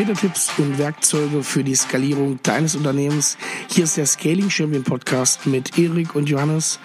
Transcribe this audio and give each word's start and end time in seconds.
Tretertipps 0.00 0.50
und 0.56 0.78
Werkzeuge 0.78 1.42
für 1.42 1.62
die 1.62 1.74
Skalierung 1.74 2.42
deines 2.42 2.74
Unternehmens. 2.74 3.36
Hier 3.68 3.84
ist 3.84 3.98
der 3.98 4.06
Scaling 4.06 4.48
Champion 4.48 4.82
Podcast 4.82 5.46
mit 5.46 5.78
Erik 5.78 6.14
und 6.14 6.26
Johannes. 6.26 6.80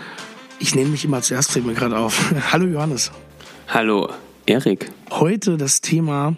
Ich 0.59 0.75
nehme 0.75 0.89
mich 0.89 1.05
immer 1.05 1.21
zuerst, 1.21 1.53
fällt 1.53 1.65
mir 1.65 1.75
gerade 1.75 1.97
auf. 1.97 2.33
Hallo 2.51 2.65
Johannes. 2.65 3.13
Hallo 3.69 4.09
Erik. 4.45 4.91
Heute 5.11 5.55
das 5.55 5.79
Thema 5.79 6.35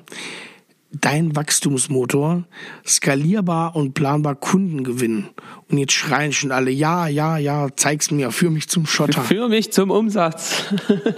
dein 0.92 1.36
Wachstumsmotor, 1.36 2.44
skalierbar 2.86 3.76
und 3.76 3.96
planbar 3.96 4.36
Kunden 4.36 4.84
gewinnen. 4.84 5.30
Und 5.72 5.80
jetzt 5.80 5.94
schreien 5.94 6.32
schon 6.32 6.52
alle, 6.52 6.70
ja, 6.70 7.08
ja, 7.08 7.40
ja, 7.40 7.70
zeig's 7.76 8.12
mir, 8.12 8.30
führ 8.30 8.52
mich 8.52 8.70
zum 8.70 8.86
Schotter. 8.86 9.24
Führ 9.24 9.50
mich 9.50 9.72
zum 9.72 9.90
Umsatz. 9.90 10.66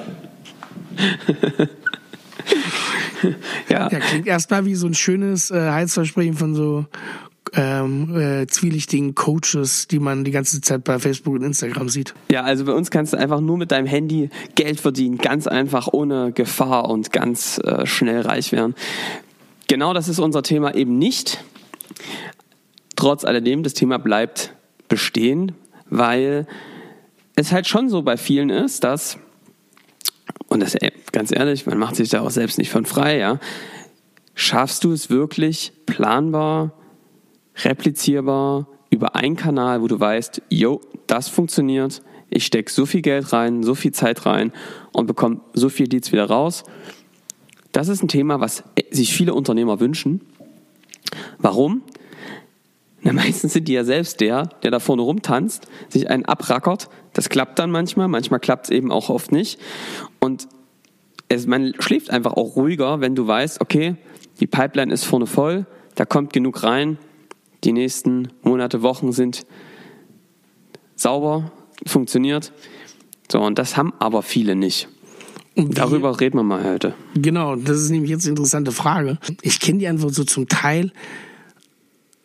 ja. 3.69 3.89
ja, 3.91 3.99
klingt 3.99 4.27
erstmal 4.27 4.65
wie 4.65 4.75
so 4.75 4.87
ein 4.87 4.93
schönes 4.93 5.51
äh, 5.51 5.71
Heilsversprechen 5.71 6.35
von 6.35 6.55
so 6.55 6.85
ähm, 7.53 8.15
äh, 8.15 8.47
zwielichtigen 8.47 9.15
Coaches, 9.15 9.87
die 9.87 9.99
man 9.99 10.23
die 10.23 10.31
ganze 10.31 10.61
Zeit 10.61 10.83
bei 10.83 10.99
Facebook 10.99 11.35
und 11.35 11.43
Instagram 11.43 11.89
sieht. 11.89 12.13
Ja, 12.31 12.43
also 12.43 12.65
bei 12.65 12.73
uns 12.73 12.91
kannst 12.91 13.13
du 13.13 13.17
einfach 13.17 13.39
nur 13.39 13.57
mit 13.57 13.71
deinem 13.71 13.87
Handy 13.87 14.29
Geld 14.55 14.79
verdienen, 14.79 15.17
ganz 15.17 15.47
einfach, 15.47 15.87
ohne 15.91 16.31
Gefahr 16.31 16.89
und 16.89 17.11
ganz 17.11 17.59
äh, 17.59 17.85
schnell 17.85 18.21
reich 18.21 18.51
werden. 18.51 18.75
Genau 19.67 19.93
das 19.93 20.07
ist 20.07 20.19
unser 20.19 20.43
Thema 20.43 20.75
eben 20.75 20.97
nicht. 20.97 21.43
Trotz 22.95 23.23
alledem, 23.23 23.63
das 23.63 23.73
Thema 23.73 23.97
bleibt 23.97 24.53
bestehen, 24.87 25.53
weil 25.89 26.47
es 27.35 27.51
halt 27.51 27.67
schon 27.67 27.89
so 27.89 28.01
bei 28.01 28.17
vielen 28.17 28.49
ist, 28.49 28.83
dass, 28.83 29.17
und 30.49 30.61
das 30.61 30.75
ganz 31.11 31.31
ehrlich, 31.31 31.65
man 31.65 31.77
macht 31.77 31.95
sich 31.95 32.09
da 32.09 32.21
auch 32.21 32.31
selbst 32.31 32.57
nicht 32.57 32.71
von 32.71 32.85
frei, 32.85 33.17
ja, 33.17 33.39
schaffst 34.33 34.83
du 34.83 34.91
es 34.91 35.09
wirklich 35.09 35.71
planbar, 35.85 36.73
replizierbar 37.63 38.67
über 38.89 39.15
einen 39.15 39.35
Kanal, 39.35 39.81
wo 39.81 39.87
du 39.87 39.99
weißt, 39.99 40.41
yo, 40.49 40.81
das 41.07 41.29
funktioniert, 41.29 42.01
ich 42.29 42.45
stecke 42.45 42.71
so 42.71 42.85
viel 42.85 43.01
Geld 43.01 43.31
rein, 43.33 43.63
so 43.63 43.75
viel 43.75 43.91
Zeit 43.91 44.25
rein 44.25 44.51
und 44.91 45.07
bekomme 45.07 45.41
so 45.53 45.69
viel 45.69 45.87
Leads 45.87 46.11
wieder 46.11 46.25
raus. 46.25 46.63
Das 47.71 47.87
ist 47.87 48.03
ein 48.03 48.07
Thema, 48.07 48.39
was 48.39 48.63
sich 48.91 49.13
viele 49.13 49.33
Unternehmer 49.33 49.79
wünschen. 49.79 50.21
Warum? 51.37 51.83
Na, 53.01 53.13
meistens 53.13 53.53
sind 53.53 53.67
die 53.67 53.73
ja 53.73 53.83
selbst 53.83 54.19
der, 54.19 54.47
der 54.63 54.71
da 54.71 54.79
vorne 54.79 55.01
rumtanzt, 55.01 55.67
sich 55.87 56.09
einen 56.09 56.25
abrackert. 56.25 56.89
Das 57.13 57.29
klappt 57.29 57.59
dann 57.59 57.71
manchmal, 57.71 58.07
manchmal 58.07 58.39
klappt 58.39 58.65
es 58.65 58.71
eben 58.71 58.91
auch 58.91 59.09
oft 59.09 59.31
nicht. 59.31 59.59
Und 60.19 60.47
es, 61.29 61.47
man 61.47 61.73
schläft 61.79 62.09
einfach 62.09 62.33
auch 62.33 62.55
ruhiger, 62.55 63.01
wenn 63.01 63.15
du 63.15 63.25
weißt, 63.25 63.61
okay, 63.61 63.95
die 64.39 64.47
Pipeline 64.47 64.93
ist 64.93 65.05
vorne 65.05 65.27
voll, 65.27 65.65
da 65.95 66.05
kommt 66.05 66.33
genug 66.33 66.63
rein, 66.63 66.97
die 67.63 67.71
nächsten 67.71 68.29
Monate, 68.41 68.81
Wochen 68.81 69.11
sind 69.11 69.45
sauber, 70.95 71.51
funktioniert. 71.85 72.51
So, 73.31 73.41
und 73.41 73.59
das 73.59 73.77
haben 73.77 73.93
aber 73.99 74.23
viele 74.23 74.55
nicht. 74.55 74.87
Und 75.55 75.77
Darüber 75.77 76.19
reden 76.19 76.37
wir 76.37 76.43
mal 76.43 76.63
heute. 76.63 76.93
Genau, 77.15 77.55
das 77.55 77.81
ist 77.81 77.89
nämlich 77.89 78.11
jetzt 78.11 78.23
eine 78.23 78.31
interessante 78.31 78.71
Frage. 78.71 79.17
Ich 79.41 79.59
kenne 79.59 79.79
die 79.79 79.87
Antwort 79.87 80.13
so 80.13 80.23
zum 80.23 80.47
Teil. 80.47 80.91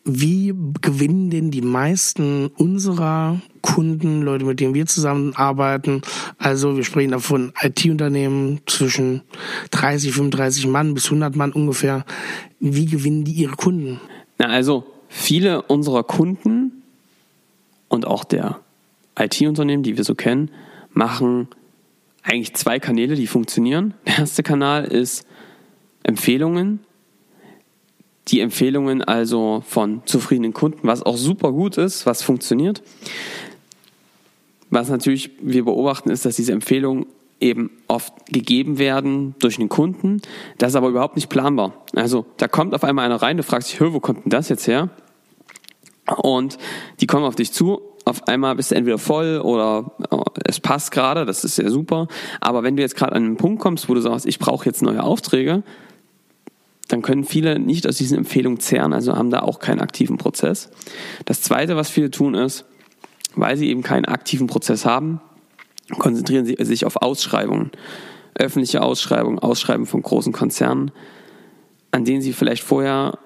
Wie 0.07 0.53
gewinnen 0.81 1.31
denn 1.31 1.49
die 1.49 1.63
meisten 1.63 2.51
unserer 2.57 3.41
Kunden, 3.61 4.21
Leute, 4.21 4.45
mit 4.45 4.59
denen 4.59 4.75
wir 4.75 4.85
zusammenarbeiten? 4.85 6.03
Also 6.37 6.77
wir 6.77 6.83
sprechen 6.83 7.09
davon 7.09 7.53
IT-Unternehmen 7.59 8.61
zwischen 8.67 9.23
30, 9.71 10.13
35 10.13 10.67
Mann 10.67 10.93
bis 10.93 11.05
100 11.05 11.35
Mann 11.35 11.51
ungefähr. 11.51 12.05
Wie 12.59 12.85
gewinnen 12.85 13.23
die 13.23 13.33
ihre 13.33 13.55
Kunden? 13.55 13.99
Na, 14.37 14.45
also 14.45 14.85
viele 15.09 15.63
unserer 15.63 16.03
Kunden 16.03 16.83
und 17.87 18.05
auch 18.05 18.25
der 18.25 18.59
IT-Unternehmen, 19.17 19.81
die 19.81 19.97
wir 19.97 20.03
so 20.03 20.13
kennen, 20.13 20.51
machen 20.91 21.47
eigentlich 22.21 22.53
zwei 22.53 22.79
Kanäle, 22.79 23.15
die 23.15 23.25
funktionieren. 23.25 23.95
Der 24.05 24.19
erste 24.19 24.43
Kanal 24.43 24.85
ist 24.85 25.25
Empfehlungen. 26.03 26.84
Die 28.27 28.39
Empfehlungen 28.39 29.03
also 29.03 29.63
von 29.67 30.01
zufriedenen 30.05 30.53
Kunden, 30.53 30.87
was 30.87 31.03
auch 31.03 31.17
super 31.17 31.51
gut 31.51 31.77
ist, 31.77 32.05
was 32.05 32.23
funktioniert. 32.23 32.81
Was 34.69 34.89
natürlich 34.89 35.31
wir 35.41 35.63
beobachten, 35.63 36.09
ist, 36.09 36.25
dass 36.25 36.35
diese 36.35 36.51
Empfehlungen 36.51 37.05
eben 37.39 37.69
oft 37.87 38.13
gegeben 38.27 38.79
werden 38.79 39.35
durch 39.39 39.59
einen 39.59 39.69
Kunden. 39.69 40.21
Das 40.57 40.71
ist 40.71 40.75
aber 40.75 40.89
überhaupt 40.89 41.15
nicht 41.15 41.29
planbar. 41.29 41.73
Also 41.93 42.25
da 42.37 42.47
kommt 42.47 42.73
auf 42.73 42.83
einmal 42.83 43.05
einer 43.05 43.21
rein, 43.21 43.37
du 43.37 43.43
fragst 43.43 43.71
dich, 43.71 43.81
wo 43.81 43.99
kommt 43.99 44.25
denn 44.25 44.31
das 44.31 44.49
jetzt 44.49 44.67
her? 44.67 44.89
Und 46.17 46.57
die 47.01 47.07
kommen 47.07 47.25
auf 47.25 47.35
dich 47.35 47.51
zu, 47.51 47.81
auf 48.05 48.27
einmal 48.27 48.55
bist 48.55 48.71
du 48.71 48.75
entweder 48.75 48.99
voll 48.99 49.39
oder 49.39 49.91
oh, 50.11 50.23
es 50.45 50.59
passt 50.59 50.91
gerade, 50.91 51.25
das 51.25 51.43
ist 51.43 51.55
sehr 51.55 51.71
super. 51.71 52.07
Aber 52.39 52.63
wenn 52.63 52.75
du 52.77 52.83
jetzt 52.83 52.95
gerade 52.95 53.13
an 53.13 53.23
einen 53.23 53.37
Punkt 53.37 53.59
kommst, 53.59 53.89
wo 53.89 53.95
du 53.95 54.01
sagst, 54.01 54.27
ich 54.27 54.37
brauche 54.37 54.65
jetzt 54.65 54.83
neue 54.83 55.03
Aufträge, 55.03 55.63
dann 56.87 57.01
können 57.01 57.23
viele 57.23 57.59
nicht 57.59 57.87
aus 57.87 57.97
diesen 57.97 58.17
Empfehlungen 58.17 58.59
zehren, 58.59 58.93
also 58.93 59.15
haben 59.15 59.31
da 59.31 59.39
auch 59.41 59.59
keinen 59.59 59.81
aktiven 59.81 60.17
Prozess. 60.17 60.69
Das 61.25 61.41
Zweite, 61.41 61.75
was 61.75 61.89
viele 61.89 62.11
tun, 62.11 62.35
ist, 62.35 62.65
weil 63.35 63.57
sie 63.57 63.69
eben 63.69 63.81
keinen 63.81 64.05
aktiven 64.05 64.47
Prozess 64.47 64.85
haben, 64.85 65.19
konzentrieren 65.97 66.45
sie 66.45 66.57
sich 66.59 66.85
auf 66.85 66.97
Ausschreibungen. 66.97 67.71
Öffentliche 68.35 68.81
Ausschreibungen, 68.81 69.39
Ausschreibungen 69.39 69.87
von 69.87 70.01
großen 70.01 70.33
Konzernen, 70.33 70.91
an 71.91 72.05
denen 72.05 72.21
sie 72.21 72.33
vielleicht 72.33 72.63
vorher 72.63 73.17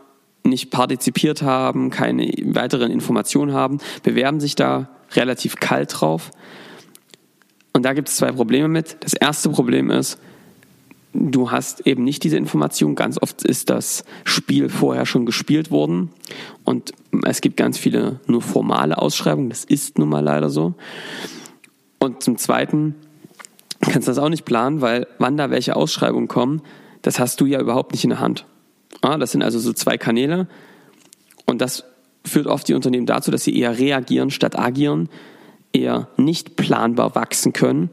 nicht 0.43 0.71
partizipiert 0.71 1.41
haben, 1.41 1.89
keine 1.89 2.31
weiteren 2.45 2.91
Informationen 2.91 3.53
haben, 3.53 3.79
bewerben 4.03 4.39
sich 4.39 4.55
da 4.55 4.89
relativ 5.13 5.55
kalt 5.55 5.99
drauf. 5.99 6.31
Und 7.73 7.83
da 7.83 7.93
gibt 7.93 8.09
es 8.09 8.17
zwei 8.17 8.31
Probleme 8.31 8.67
mit. 8.67 8.97
Das 9.01 9.13
erste 9.13 9.49
Problem 9.49 9.89
ist, 9.91 10.19
du 11.19 11.51
hast 11.51 11.85
eben 11.85 12.03
nicht 12.03 12.23
diese 12.23 12.37
Information. 12.37 12.95
Ganz 12.95 13.21
oft 13.21 13.43
ist 13.43 13.69
das 13.69 14.05
Spiel 14.23 14.69
vorher 14.69 15.05
schon 15.05 15.25
gespielt 15.25 15.71
worden 15.71 16.09
und 16.63 16.93
es 17.25 17.41
gibt 17.41 17.57
ganz 17.57 17.77
viele 17.77 18.19
nur 18.25 18.41
formale 18.41 18.97
Ausschreibungen. 18.97 19.49
Das 19.49 19.65
ist 19.65 19.97
nun 19.97 20.09
mal 20.09 20.23
leider 20.23 20.49
so. 20.49 20.75
Und 21.99 22.23
zum 22.23 22.37
Zweiten 22.37 22.95
kannst 23.81 24.07
du 24.07 24.11
das 24.11 24.17
auch 24.17 24.29
nicht 24.29 24.45
planen, 24.45 24.81
weil 24.81 25.07
wann 25.17 25.37
da 25.37 25.49
welche 25.49 25.75
Ausschreibungen 25.75 26.27
kommen, 26.27 26.61
das 27.01 27.19
hast 27.19 27.41
du 27.41 27.45
ja 27.45 27.59
überhaupt 27.59 27.91
nicht 27.91 28.03
in 28.03 28.11
der 28.11 28.19
Hand. 28.19 28.45
Ah, 29.01 29.17
das 29.17 29.31
sind 29.31 29.43
also 29.43 29.59
so 29.59 29.73
zwei 29.73 29.97
Kanäle. 29.97 30.47
Und 31.45 31.61
das 31.61 31.83
führt 32.25 32.47
oft 32.47 32.67
die 32.67 32.73
Unternehmen 32.73 33.05
dazu, 33.05 33.31
dass 33.31 33.43
sie 33.43 33.57
eher 33.57 33.77
reagieren 33.77 34.31
statt 34.31 34.57
agieren, 34.57 35.09
eher 35.73 36.07
nicht 36.17 36.55
planbar 36.55 37.15
wachsen 37.15 37.53
können. 37.53 37.89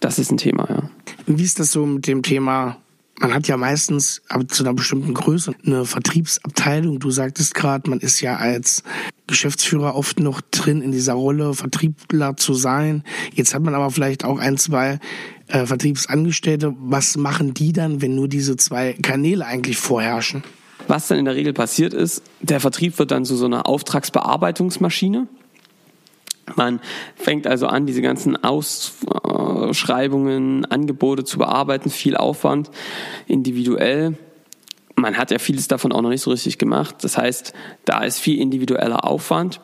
Das 0.00 0.18
ist 0.18 0.30
ein 0.30 0.36
Thema, 0.36 0.66
ja. 0.68 0.90
Wie 1.26 1.42
ist 1.42 1.60
das 1.60 1.72
so 1.72 1.86
mit 1.86 2.06
dem 2.06 2.22
Thema? 2.22 2.78
Man 3.20 3.32
hat 3.32 3.46
ja 3.46 3.56
meistens 3.56 4.22
aber 4.28 4.48
zu 4.48 4.64
einer 4.64 4.74
bestimmten 4.74 5.14
Größe 5.14 5.54
eine 5.64 5.84
Vertriebsabteilung. 5.84 6.98
Du 6.98 7.10
sagtest 7.10 7.54
gerade, 7.54 7.88
man 7.88 8.00
ist 8.00 8.20
ja 8.20 8.36
als 8.36 8.82
Geschäftsführer 9.28 9.94
oft 9.94 10.18
noch 10.18 10.40
drin 10.50 10.82
in 10.82 10.90
dieser 10.90 11.14
Rolle, 11.14 11.54
Vertriebler 11.54 12.36
zu 12.36 12.54
sein. 12.54 13.04
Jetzt 13.32 13.54
hat 13.54 13.62
man 13.62 13.74
aber 13.74 13.90
vielleicht 13.90 14.24
auch 14.24 14.38
ein, 14.38 14.58
zwei 14.58 14.98
äh, 15.46 15.64
Vertriebsangestellte, 15.64 16.74
was 16.78 17.16
machen 17.16 17.54
die 17.54 17.72
dann, 17.72 18.02
wenn 18.02 18.14
nur 18.14 18.28
diese 18.28 18.56
zwei 18.56 18.94
Kanäle 18.94 19.46
eigentlich 19.46 19.76
vorherrschen? 19.76 20.42
Was 20.88 21.08
dann 21.08 21.18
in 21.18 21.24
der 21.24 21.36
Regel 21.36 21.52
passiert 21.52 21.94
ist, 21.94 22.22
der 22.42 22.60
Vertrieb 22.60 22.98
wird 22.98 23.10
dann 23.10 23.24
zu 23.24 23.36
so 23.36 23.46
einer 23.46 23.66
Auftragsbearbeitungsmaschine. 23.66 25.28
Man 26.56 26.80
fängt 27.16 27.46
also 27.46 27.66
an, 27.66 27.86
diese 27.86 28.02
ganzen 28.02 28.42
Ausschreibungen, 28.42 30.64
Angebote 30.66 31.24
zu 31.24 31.38
bearbeiten, 31.38 31.88
viel 31.90 32.16
Aufwand, 32.16 32.70
individuell. 33.26 34.18
Man 34.94 35.16
hat 35.16 35.30
ja 35.30 35.38
vieles 35.38 35.68
davon 35.68 35.92
auch 35.92 36.02
noch 36.02 36.10
nicht 36.10 36.22
so 36.22 36.30
richtig 36.30 36.58
gemacht. 36.58 36.96
Das 37.02 37.16
heißt, 37.18 37.52
da 37.84 38.04
ist 38.04 38.20
viel 38.20 38.40
individueller 38.40 39.04
Aufwand 39.04 39.60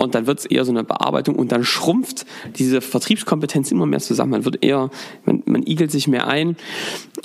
und 0.00 0.14
dann 0.14 0.26
wird 0.26 0.38
es 0.38 0.46
eher 0.46 0.64
so 0.64 0.72
eine 0.72 0.82
Bearbeitung 0.82 1.36
und 1.36 1.52
dann 1.52 1.62
schrumpft 1.62 2.24
diese 2.56 2.80
Vertriebskompetenz 2.80 3.70
immer 3.70 3.84
mehr 3.84 3.98
zusammen. 4.00 4.30
Man 4.30 4.44
wird 4.46 4.64
eher, 4.64 4.88
man, 5.26 5.42
man 5.44 5.62
igelt 5.66 5.90
sich 5.90 6.08
mehr 6.08 6.26
ein. 6.26 6.56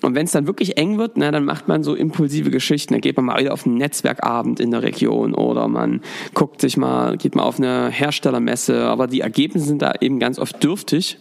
Und 0.02 0.14
wenn 0.14 0.26
es 0.26 0.34
dann 0.34 0.46
wirklich 0.46 0.78
eng 0.78 0.98
wird, 0.98 1.14
na, 1.16 1.32
dann 1.32 1.46
macht 1.46 1.70
man 1.70 1.84
so 1.84 1.96
impulsive 1.96 2.52
Geschichten. 2.52 2.94
Dann 2.94 3.00
geht 3.00 3.16
man 3.16 3.28
mal 3.28 3.40
wieder 3.40 3.54
auf 3.54 3.66
einen 3.66 3.78
Netzwerkabend 3.78 4.60
in 4.60 4.72
der 4.72 4.84
Region 4.84 5.34
oder 5.34 5.70
man 5.70 6.02
guckt 6.34 6.60
sich 6.60 6.76
mal, 6.76 7.16
geht 7.16 7.34
mal 7.34 7.44
auf 7.44 7.60
eine 7.60 7.90
Herstellermesse. 7.90 8.84
Aber 8.88 9.08
die 9.08 9.22
Ergebnisse 9.22 9.68
sind 9.68 9.82
da 9.82 9.94
eben 10.02 10.20
ganz 10.20 10.38
oft 10.38 10.62
dürftig. 10.62 11.18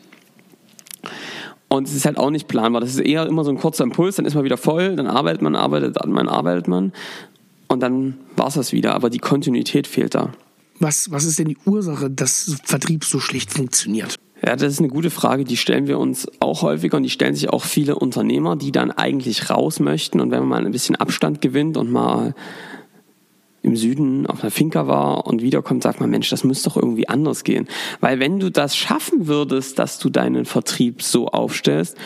Und 1.69 1.87
es 1.87 1.95
ist 1.95 2.05
halt 2.05 2.19
auch 2.19 2.31
nicht 2.31 2.49
planbar. 2.49 2.81
Das 2.81 2.91
ist 2.91 2.99
eher 2.99 3.29
immer 3.29 3.45
so 3.45 3.53
ein 3.53 3.59
kurzer 3.59 3.85
Impuls, 3.85 4.17
dann 4.17 4.27
ist 4.27 4.35
man 4.35 4.43
wieder 4.43 4.57
voll, 4.57 4.97
dann 4.97 5.07
arbeitet 5.07 5.43
man, 5.43 5.55
arbeitet 5.55 6.05
man, 6.05 6.29
arbeitet 6.29 6.67
man. 6.67 6.93
Und 7.69 7.81
dann 7.81 8.19
war 8.35 8.49
es 8.49 8.55
das 8.55 8.73
wieder. 8.73 8.93
Aber 8.97 9.09
die 9.09 9.19
Kontinuität 9.19 9.87
fehlt 9.87 10.17
da. 10.17 10.33
Was, 10.81 11.11
was 11.11 11.25
ist 11.25 11.39
denn 11.39 11.49
die 11.49 11.59
Ursache, 11.67 12.11
dass 12.11 12.57
Vertrieb 12.65 13.05
so 13.05 13.21
schlecht 13.21 13.53
funktioniert? 13.53 14.17
Ja, 14.45 14.57
das 14.57 14.75
ist 14.75 14.79
eine 14.81 14.89
gute 14.89 15.11
Frage. 15.11 15.45
Die 15.45 15.57
stellen 15.57 15.87
wir 15.87 15.99
uns 15.99 16.27
auch 16.41 16.63
häufiger 16.63 16.97
und 16.97 17.05
die 17.05 17.11
stellen 17.11 17.35
sich 17.35 17.49
auch 17.49 17.65
viele 17.65 17.97
Unternehmer, 17.97 18.57
die 18.57 18.73
dann 18.73 18.91
eigentlich 18.91 19.49
raus 19.49 19.81
möchten. 19.81 20.21
Und 20.21 20.31
wenn 20.31 20.41
man 20.41 20.49
mal 20.49 20.67
ein 20.67 20.73
bisschen 20.73 20.97
Abstand 20.97 21.41
gewinnt 21.41 21.77
und 21.77 21.91
mal 21.91 22.35
im 23.65 23.77
Süden 23.77 24.27
auf 24.27 24.43
einer 24.43 24.51
Finca 24.51 24.87
war 24.87 25.27
und 25.27 25.41
wiederkommt, 25.41 25.83
sagt 25.83 25.99
man, 25.99 26.11
Mensch, 26.11 26.29
das 26.29 26.45
muss 26.45 26.63
doch 26.63 26.77
irgendwie 26.77 27.09
anders 27.09 27.45
gehen. 27.45 27.67
Weil 28.01 28.21
wenn 28.21 28.39
du 28.39 28.51
das 28.51 28.77
schaffen 28.77 29.27
würdest, 29.27 29.79
dass 29.79 29.99
du 29.99 30.11
deinen 30.11 30.45
Vertrieb 30.45 31.03
so 31.03 31.29
aufstellst, 31.29 31.97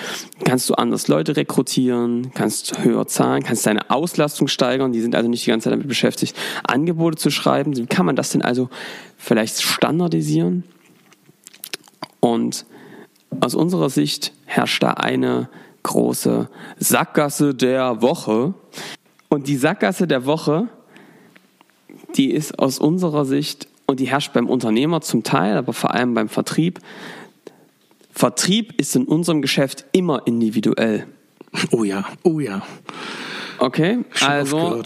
kannst 0.45 0.71
du 0.71 0.75
anders 0.75 1.09
Leute 1.09 1.37
rekrutieren, 1.37 2.31
kannst 2.33 2.85
höher 2.85 3.09
zahlen, 3.09 3.43
kannst 3.43 3.67
deine 3.67 3.91
Auslastung 3.91 4.47
steigern, 4.47 4.93
die 4.93 5.01
sind 5.01 5.17
also 5.17 5.29
nicht 5.29 5.45
die 5.45 5.51
ganze 5.51 5.65
Zeit 5.65 5.73
damit 5.73 5.89
beschäftigt, 5.89 6.37
Angebote 6.63 7.17
zu 7.17 7.31
schreiben. 7.31 7.77
Wie 7.77 7.87
kann 7.87 8.07
man 8.07 8.15
das 8.15 8.31
denn 8.31 8.43
also 8.43 8.71
vielleicht 9.17 9.61
standardisieren? 9.61 10.63
Und 12.21 12.67
aus 13.41 13.57
unserer 13.57 13.91
Sicht 13.91 14.33
herrscht 14.47 14.83
da 14.83 14.93
eine 14.93 15.49
große 15.83 16.49
Sackgasse 16.79 17.53
der 17.53 18.01
Woche. 18.01 18.55
Und 19.29 19.49
die 19.49 19.57
Sackgasse 19.57 20.07
der 20.07 20.25
Woche 20.25 20.69
die 22.19 22.33
ist 22.33 22.59
aus 22.59 22.79
unserer 22.79 23.25
Sicht, 23.25 23.69
und 23.89 24.01
die 24.01 24.09
herrscht 24.09 24.35
beim 24.35 24.49
Unternehmer 24.49 25.01
zum 25.01 25.23
Teil, 25.23 25.57
aber 25.57 25.73
vor 25.73 25.95
allem 25.95 26.13
beim 26.13 26.29
Vertrieb. 26.29 26.79
Vertrieb 28.11 28.79
ist 28.79 28.95
in 28.95 29.07
unserem 29.07 29.41
Geschäft 29.41 29.87
immer 29.93 30.27
individuell. 30.27 31.07
Oh 31.71 31.85
ja, 31.85 32.05
oh 32.23 32.39
ja. 32.39 32.63
Okay, 33.59 34.05
Schon 34.11 34.29
also 34.29 34.83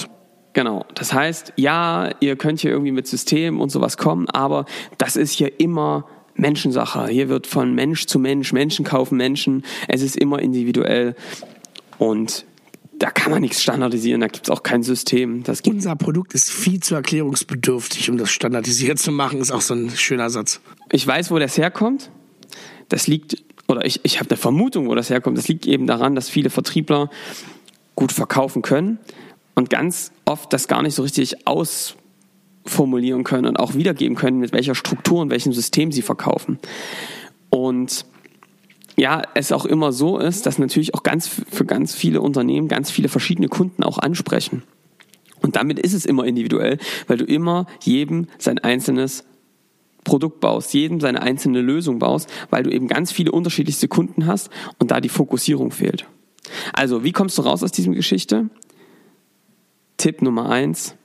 genau. 0.52 0.86
Das 0.94 1.12
heißt, 1.12 1.54
ja, 1.56 2.10
ihr 2.20 2.36
könnt 2.36 2.60
hier 2.60 2.70
irgendwie 2.70 2.92
mit 2.92 3.08
Systemen 3.08 3.60
und 3.60 3.70
sowas 3.70 3.96
kommen, 3.96 4.28
aber 4.30 4.66
das 4.98 5.16
ist 5.16 5.32
hier 5.32 5.58
immer 5.58 6.06
Menschensache. 6.34 7.08
Hier 7.08 7.28
wird 7.28 7.48
von 7.48 7.74
Mensch 7.74 8.06
zu 8.06 8.20
Mensch, 8.20 8.52
Menschen 8.52 8.84
kaufen 8.84 9.16
Menschen. 9.16 9.64
Es 9.88 10.02
ist 10.02 10.16
immer 10.16 10.38
individuell 10.38 11.16
und 11.98 12.44
da 13.02 13.10
kann 13.10 13.32
man 13.32 13.40
nichts 13.40 13.60
standardisieren, 13.60 14.20
da 14.20 14.28
gibt 14.28 14.46
es 14.46 14.50
auch 14.50 14.62
kein 14.62 14.84
System. 14.84 15.42
Das 15.42 15.60
Unser 15.62 15.96
Produkt 15.96 16.34
ist 16.34 16.52
viel 16.52 16.78
zu 16.78 16.94
erklärungsbedürftig, 16.94 18.08
um 18.08 18.16
das 18.16 18.30
standardisiert 18.30 19.00
zu 19.00 19.10
machen, 19.10 19.40
ist 19.40 19.50
auch 19.50 19.60
so 19.60 19.74
ein 19.74 19.90
schöner 19.90 20.30
Satz. 20.30 20.60
Ich 20.92 21.04
weiß, 21.04 21.32
wo 21.32 21.40
das 21.40 21.58
herkommt. 21.58 22.12
Das 22.88 23.08
liegt, 23.08 23.42
oder 23.66 23.84
ich, 23.84 23.98
ich 24.04 24.20
habe 24.20 24.30
eine 24.30 24.36
Vermutung, 24.36 24.86
wo 24.86 24.94
das 24.94 25.10
herkommt. 25.10 25.36
Das 25.36 25.48
liegt 25.48 25.66
eben 25.66 25.88
daran, 25.88 26.14
dass 26.14 26.28
viele 26.28 26.48
Vertriebler 26.48 27.10
gut 27.96 28.12
verkaufen 28.12 28.62
können 28.62 29.00
und 29.56 29.68
ganz 29.68 30.12
oft 30.24 30.52
das 30.52 30.68
gar 30.68 30.82
nicht 30.82 30.94
so 30.94 31.02
richtig 31.02 31.48
ausformulieren 31.48 33.24
können 33.24 33.46
und 33.46 33.56
auch 33.56 33.74
wiedergeben 33.74 34.16
können, 34.16 34.38
mit 34.38 34.52
welcher 34.52 34.76
Struktur 34.76 35.22
und 35.22 35.30
welchem 35.30 35.52
System 35.52 35.90
sie 35.90 36.02
verkaufen. 36.02 36.60
Und 37.50 38.06
ja, 38.96 39.22
es 39.34 39.52
auch 39.52 39.64
immer 39.64 39.92
so 39.92 40.18
ist, 40.18 40.46
dass 40.46 40.58
natürlich 40.58 40.94
auch 40.94 41.02
ganz 41.02 41.28
für 41.28 41.64
ganz 41.64 41.94
viele 41.94 42.20
Unternehmen 42.20 42.68
ganz 42.68 42.90
viele 42.90 43.08
verschiedene 43.08 43.48
Kunden 43.48 43.82
auch 43.82 43.98
ansprechen. 43.98 44.62
Und 45.40 45.56
damit 45.56 45.78
ist 45.78 45.94
es 45.94 46.06
immer 46.06 46.24
individuell, 46.24 46.78
weil 47.06 47.16
du 47.16 47.24
immer 47.24 47.66
jedem 47.80 48.28
sein 48.38 48.58
einzelnes 48.58 49.24
Produkt 50.04 50.40
baust, 50.40 50.74
jedem 50.74 51.00
seine 51.00 51.22
einzelne 51.22 51.60
Lösung 51.60 51.98
baust, 51.98 52.28
weil 52.50 52.62
du 52.62 52.70
eben 52.70 52.88
ganz 52.88 53.12
viele 53.12 53.32
unterschiedlichste 53.32 53.88
Kunden 53.88 54.26
hast 54.26 54.50
und 54.78 54.90
da 54.90 55.00
die 55.00 55.08
Fokussierung 55.08 55.70
fehlt. 55.70 56.06
Also, 56.72 57.04
wie 57.04 57.12
kommst 57.12 57.38
du 57.38 57.42
raus 57.42 57.62
aus 57.62 57.72
diesem 57.72 57.94
Geschichte? 57.94 58.50
Tipp 59.96 60.22
Nummer 60.22 60.50
eins, 60.50 60.96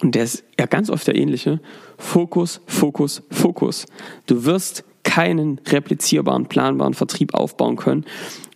und 0.00 0.14
der 0.14 0.24
ist 0.24 0.44
ja 0.58 0.66
ganz 0.66 0.90
oft 0.90 1.06
der 1.06 1.16
ähnliche, 1.16 1.60
Fokus, 1.96 2.60
Fokus, 2.66 3.22
Fokus. 3.30 3.86
Du 4.26 4.44
wirst 4.44 4.84
keinen 5.04 5.60
replizierbaren, 5.66 6.46
planbaren 6.46 6.94
Vertrieb 6.94 7.34
aufbauen 7.34 7.76
können, 7.76 8.04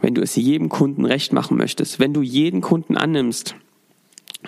wenn 0.01 0.15
du 0.15 0.23
es 0.23 0.37
jedem 0.37 0.69
Kunden 0.69 1.05
recht 1.05 1.33
machen 1.33 1.57
möchtest. 1.57 1.99
Wenn 1.99 2.13
du 2.13 2.23
jeden 2.23 2.61
Kunden 2.61 2.97
annimmst, 2.97 3.55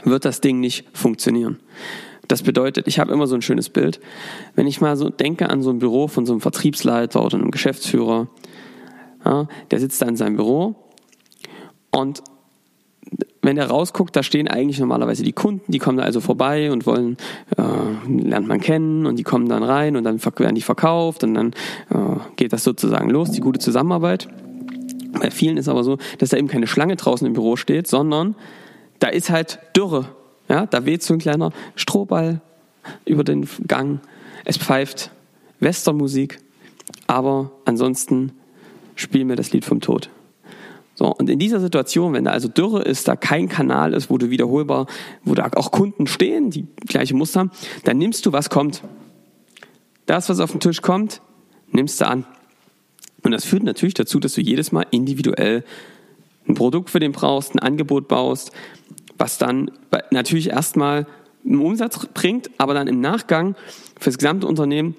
wird 0.02 0.24
das 0.24 0.40
Ding 0.40 0.60
nicht 0.60 0.84
funktionieren. 0.92 1.60
Das 2.28 2.42
bedeutet, 2.42 2.88
ich 2.88 2.98
habe 2.98 3.12
immer 3.12 3.26
so 3.26 3.34
ein 3.34 3.42
schönes 3.42 3.68
Bild. 3.68 4.00
Wenn 4.54 4.66
ich 4.66 4.80
mal 4.80 4.96
so 4.96 5.10
denke 5.10 5.50
an 5.50 5.62
so 5.62 5.70
ein 5.70 5.78
Büro 5.78 6.08
von 6.08 6.26
so 6.26 6.32
einem 6.32 6.40
Vertriebsleiter 6.40 7.22
oder 7.24 7.36
einem 7.36 7.50
Geschäftsführer, 7.50 8.28
ja, 9.24 9.48
der 9.70 9.80
sitzt 9.80 10.00
da 10.00 10.06
in 10.06 10.16
seinem 10.16 10.36
Büro 10.36 10.74
und 11.90 12.22
wenn 13.44 13.58
er 13.58 13.66
rausguckt, 13.66 14.16
da 14.16 14.22
stehen 14.22 14.48
eigentlich 14.48 14.78
normalerweise 14.78 15.22
die 15.22 15.32
Kunden, 15.32 15.70
die 15.70 15.78
kommen 15.78 15.98
da 15.98 16.04
also 16.04 16.20
vorbei 16.20 16.72
und 16.72 16.86
wollen, 16.86 17.18
äh, 17.56 18.10
lernt 18.10 18.48
man 18.48 18.60
kennen 18.60 19.06
und 19.06 19.16
die 19.18 19.22
kommen 19.22 19.48
dann 19.48 19.62
rein 19.62 19.96
und 19.96 20.04
dann 20.04 20.24
werden 20.24 20.54
die 20.54 20.62
verkauft 20.62 21.24
und 21.24 21.34
dann 21.34 21.52
äh, 21.90 22.16
geht 22.36 22.52
das 22.52 22.64
sozusagen 22.64 23.10
los, 23.10 23.30
die 23.30 23.40
gute 23.40 23.60
Zusammenarbeit. 23.60 24.28
Bei 25.20 25.30
vielen 25.30 25.58
ist 25.58 25.68
aber 25.68 25.84
so, 25.84 25.98
dass 26.18 26.30
da 26.30 26.38
eben 26.38 26.48
keine 26.48 26.66
Schlange 26.66 26.96
draußen 26.96 27.26
im 27.26 27.34
Büro 27.34 27.56
steht, 27.56 27.86
sondern 27.86 28.34
da 28.98 29.08
ist 29.08 29.30
halt 29.30 29.58
Dürre. 29.76 30.06
Ja, 30.48 30.66
da 30.66 30.86
weht 30.86 31.02
so 31.02 31.14
ein 31.14 31.20
kleiner 31.20 31.52
Strohball 31.76 32.40
über 33.04 33.24
den 33.24 33.46
Gang. 33.66 34.00
Es 34.44 34.56
pfeift 34.56 35.10
Westernmusik, 35.60 36.38
aber 37.06 37.50
ansonsten 37.64 38.32
spielen 38.94 39.28
wir 39.28 39.36
das 39.36 39.52
Lied 39.52 39.64
vom 39.64 39.80
Tod. 39.80 40.10
So, 40.94 41.12
und 41.12 41.28
in 41.28 41.38
dieser 41.38 41.60
Situation, 41.60 42.12
wenn 42.12 42.24
da 42.24 42.30
also 42.30 42.48
Dürre 42.48 42.82
ist, 42.82 43.08
da 43.08 43.16
kein 43.16 43.48
Kanal 43.48 43.94
ist, 43.94 44.10
wo 44.10 44.18
du 44.18 44.30
wiederholbar, 44.30 44.86
wo 45.24 45.34
da 45.34 45.50
auch 45.54 45.72
Kunden 45.72 46.06
stehen, 46.06 46.50
die 46.50 46.66
gleiche 46.86 47.14
Muster 47.14 47.50
dann 47.82 47.98
nimmst 47.98 48.24
du, 48.26 48.32
was 48.32 48.48
kommt. 48.48 48.82
Das, 50.06 50.28
was 50.28 50.38
auf 50.38 50.52
den 50.52 50.60
Tisch 50.60 50.82
kommt, 50.82 51.20
nimmst 51.72 52.00
du 52.00 52.06
an. 52.06 52.24
Und 53.22 53.32
das 53.32 53.44
führt 53.44 53.64
natürlich 53.64 53.94
dazu, 53.94 54.20
dass 54.20 54.34
du 54.34 54.40
jedes 54.40 54.70
Mal 54.70 54.86
individuell 54.90 55.64
ein 56.46 56.54
Produkt 56.54 56.90
für 56.90 57.00
den 57.00 57.12
brauchst, 57.12 57.54
ein 57.54 57.58
Angebot 57.58 58.06
baust, 58.06 58.52
was 59.18 59.38
dann 59.38 59.70
natürlich 60.10 60.50
erstmal 60.50 61.06
einen 61.44 61.60
Umsatz 61.60 62.06
bringt, 62.12 62.50
aber 62.58 62.74
dann 62.74 62.86
im 62.86 63.00
Nachgang 63.00 63.56
für 63.98 64.10
das 64.10 64.18
gesamte 64.18 64.46
Unternehmen 64.46 64.94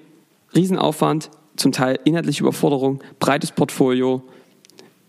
Riesenaufwand, 0.54 1.30
zum 1.56 1.72
Teil 1.72 1.98
inhaltliche 2.04 2.42
Überforderung, 2.42 3.02
breites 3.18 3.52
Portfolio, 3.52 4.22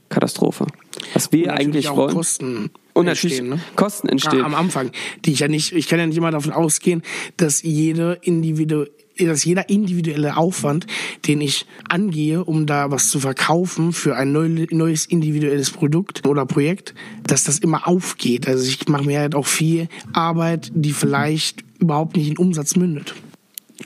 Katastrophe. 0.09 0.67
Was 1.13 1.31
wir 1.31 1.53
eigentlich 1.53 1.89
wollen. 1.89 2.13
Kosten 2.13 2.69
und 2.93 3.05
natürlich 3.05 3.39
entstehen, 3.39 3.57
ne? 3.57 3.75
Kosten 3.75 4.09
entstehen. 4.09 4.41
am 4.43 4.55
Anfang, 4.55 4.91
die 5.25 5.31
ich 5.31 5.39
ja 5.39 5.47
nicht, 5.47 5.73
ich 5.73 5.87
kann 5.87 5.99
ja 5.99 6.07
nicht 6.07 6.17
immer 6.17 6.31
davon 6.31 6.51
ausgehen, 6.51 7.03
dass 7.37 7.61
jede 7.61 8.17
Individu 8.21 8.85
dass 9.19 9.45
jeder 9.45 9.67
individuelle 9.69 10.37
Aufwand, 10.37 10.85
den 11.25 11.41
ich 11.41 11.65
angehe, 11.89 12.43
um 12.43 12.67
da 12.67 12.91
was 12.91 13.09
zu 13.09 13.19
verkaufen 13.19 13.91
für 13.91 14.15
ein 14.15 14.31
neues 14.31 15.07
individuelles 15.07 15.71
Produkt 15.71 16.27
oder 16.27 16.45
Projekt, 16.45 16.93
dass 17.25 17.43
das 17.43 17.57
immer 17.57 17.87
aufgeht. 17.87 18.47
Also 18.47 18.67
ich 18.67 18.87
mache 18.87 19.05
mir 19.05 19.19
halt 19.19 19.33
auch 19.33 19.47
viel 19.47 19.87
Arbeit, 20.13 20.71
die 20.75 20.91
vielleicht 20.91 21.63
überhaupt 21.79 22.15
nicht 22.15 22.29
in 22.29 22.37
Umsatz 22.37 22.75
mündet. 22.75 23.15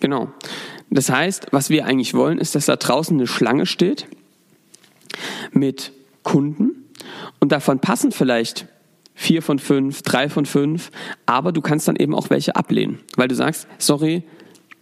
Genau. 0.01 0.29
Das 0.89 1.09
heißt, 1.09 1.47
was 1.51 1.69
wir 1.69 1.85
eigentlich 1.85 2.13
wollen, 2.13 2.37
ist, 2.37 2.55
dass 2.55 2.65
da 2.65 2.75
draußen 2.75 3.15
eine 3.15 3.27
Schlange 3.27 3.65
steht 3.65 4.07
mit 5.53 5.93
Kunden 6.23 6.89
und 7.39 7.51
davon 7.51 7.79
passen 7.79 8.11
vielleicht 8.11 8.67
vier 9.13 9.41
von 9.41 9.59
fünf, 9.59 10.01
drei 10.01 10.29
von 10.29 10.45
fünf, 10.45 10.91
aber 11.25 11.51
du 11.51 11.61
kannst 11.61 11.87
dann 11.87 11.95
eben 11.95 12.15
auch 12.15 12.29
welche 12.29 12.55
ablehnen, 12.55 12.99
weil 13.17 13.27
du 13.27 13.35
sagst, 13.35 13.67
sorry, 13.77 14.23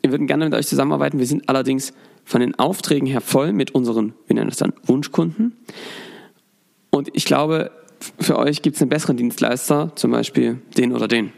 wir 0.01 0.11
würden 0.11 0.27
gerne 0.27 0.45
mit 0.45 0.53
euch 0.53 0.67
zusammenarbeiten, 0.67 1.19
wir 1.19 1.25
sind 1.25 1.49
allerdings 1.49 1.93
von 2.23 2.41
den 2.41 2.57
Aufträgen 2.57 3.07
her 3.07 3.21
voll 3.21 3.53
mit 3.53 3.71
unseren, 3.71 4.13
wir 4.27 4.35
nennen 4.35 4.49
das 4.49 4.57
dann 4.57 4.73
Wunschkunden. 4.83 5.57
Und 6.91 7.09
ich 7.13 7.25
glaube, 7.25 7.71
für 8.19 8.37
euch 8.37 8.61
gibt 8.61 8.75
es 8.75 8.81
einen 8.81 8.89
besseren 8.89 9.17
Dienstleister, 9.17 9.91
zum 9.95 10.11
Beispiel 10.11 10.61
den 10.77 10.93
oder 10.93 11.07
den. 11.07 11.33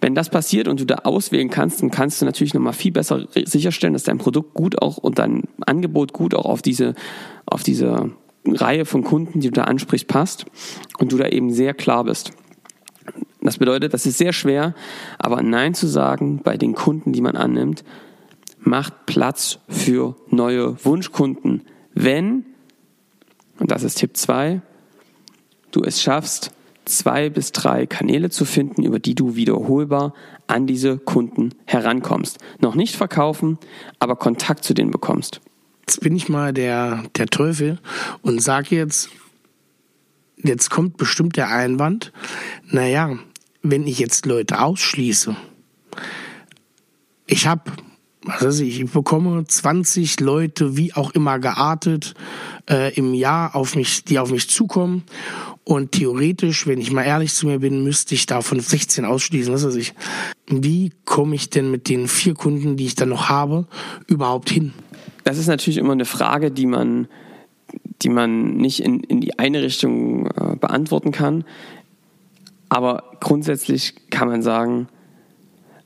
Wenn 0.00 0.14
das 0.14 0.28
passiert 0.28 0.68
und 0.68 0.80
du 0.80 0.84
da 0.84 0.96
auswählen 0.96 1.50
kannst, 1.50 1.82
dann 1.82 1.90
kannst 1.90 2.20
du 2.20 2.26
natürlich 2.26 2.54
nochmal 2.54 2.72
viel 2.72 2.92
besser 2.92 3.26
sicherstellen, 3.44 3.94
dass 3.94 4.04
dein 4.04 4.18
Produkt 4.18 4.54
gut 4.54 4.80
auch 4.80 4.96
und 4.96 5.18
dein 5.18 5.44
Angebot 5.66 6.12
gut 6.12 6.34
auch 6.34 6.44
auf 6.44 6.62
diese, 6.62 6.94
auf 7.46 7.62
diese 7.62 8.10
Reihe 8.54 8.84
von 8.84 9.04
Kunden, 9.04 9.40
die 9.40 9.48
du 9.48 9.54
da 9.54 9.64
ansprichst, 9.64 10.06
passt 10.08 10.46
und 10.98 11.12
du 11.12 11.18
da 11.18 11.28
eben 11.28 11.52
sehr 11.52 11.74
klar 11.74 12.04
bist. 12.04 12.32
Das 13.40 13.58
bedeutet, 13.58 13.94
das 13.94 14.06
ist 14.06 14.18
sehr 14.18 14.32
schwer, 14.32 14.74
aber 15.18 15.42
Nein 15.42 15.74
zu 15.74 15.86
sagen 15.86 16.40
bei 16.42 16.56
den 16.56 16.74
Kunden, 16.74 17.12
die 17.12 17.20
man 17.20 17.36
annimmt, 17.36 17.84
macht 18.58 19.06
Platz 19.06 19.60
für 19.68 20.16
neue 20.28 20.84
Wunschkunden, 20.84 21.62
wenn, 21.94 22.44
und 23.58 23.70
das 23.70 23.84
ist 23.84 23.98
Tipp 23.98 24.16
2, 24.16 24.60
du 25.70 25.82
es 25.82 26.02
schaffst, 26.02 26.52
zwei 26.84 27.30
bis 27.30 27.52
drei 27.52 27.86
Kanäle 27.86 28.30
zu 28.30 28.44
finden, 28.44 28.82
über 28.82 28.98
die 28.98 29.14
du 29.14 29.36
wiederholbar 29.36 30.14
an 30.46 30.66
diese 30.66 30.98
Kunden 30.98 31.54
herankommst. 31.66 32.38
Noch 32.60 32.74
nicht 32.74 32.96
verkaufen, 32.96 33.58
aber 33.98 34.16
Kontakt 34.16 34.64
zu 34.64 34.74
denen 34.74 34.90
bekommst 34.90 35.40
jetzt 35.88 36.00
bin 36.02 36.14
ich 36.14 36.28
mal 36.28 36.52
der, 36.52 37.04
der 37.16 37.28
Teufel 37.28 37.78
und 38.20 38.42
sage 38.42 38.76
jetzt, 38.76 39.08
jetzt 40.36 40.68
kommt 40.68 40.98
bestimmt 40.98 41.38
der 41.38 41.48
Einwand, 41.48 42.12
naja, 42.66 43.18
wenn 43.62 43.86
ich 43.86 43.98
jetzt 43.98 44.26
Leute 44.26 44.60
ausschließe, 44.60 45.34
ich 47.26 47.46
habe 47.46 47.72
was 48.22 48.44
weiß 48.44 48.60
ich, 48.60 48.80
ich 48.80 48.90
bekomme 48.90 49.46
20 49.46 50.20
Leute, 50.20 50.76
wie 50.76 50.92
auch 50.92 51.12
immer 51.12 51.38
geartet, 51.38 52.12
äh, 52.68 52.92
im 52.94 53.14
Jahr 53.14 53.56
auf 53.56 53.74
mich, 53.74 54.04
die 54.04 54.18
auf 54.18 54.30
mich 54.30 54.50
zukommen. 54.50 55.04
Und 55.64 55.92
theoretisch, 55.92 56.66
wenn 56.66 56.80
ich 56.80 56.90
mal 56.92 57.04
ehrlich 57.04 57.32
zu 57.32 57.46
mir 57.46 57.60
bin, 57.60 57.82
müsste 57.82 58.14
ich 58.14 58.26
davon 58.26 58.60
16 58.60 59.06
ausschließen. 59.06 59.54
Was 59.54 59.64
weiß 59.64 59.76
ich. 59.76 59.94
Wie 60.46 60.92
komme 61.06 61.36
ich 61.36 61.48
denn 61.48 61.70
mit 61.70 61.88
den 61.88 62.06
vier 62.06 62.34
Kunden, 62.34 62.76
die 62.76 62.86
ich 62.86 62.96
dann 62.96 63.08
noch 63.08 63.30
habe, 63.30 63.66
überhaupt 64.06 64.50
hin? 64.50 64.74
Das 65.28 65.36
ist 65.36 65.46
natürlich 65.46 65.76
immer 65.76 65.92
eine 65.92 66.06
Frage, 66.06 66.50
die 66.50 66.64
man, 66.64 67.06
die 68.00 68.08
man 68.08 68.56
nicht 68.56 68.80
in, 68.80 69.00
in 69.00 69.20
die 69.20 69.38
eine 69.38 69.60
Richtung 69.60 70.26
äh, 70.28 70.56
beantworten 70.56 71.12
kann. 71.12 71.44
Aber 72.70 73.02
grundsätzlich 73.20 74.08
kann 74.08 74.28
man 74.28 74.40
sagen, 74.40 74.88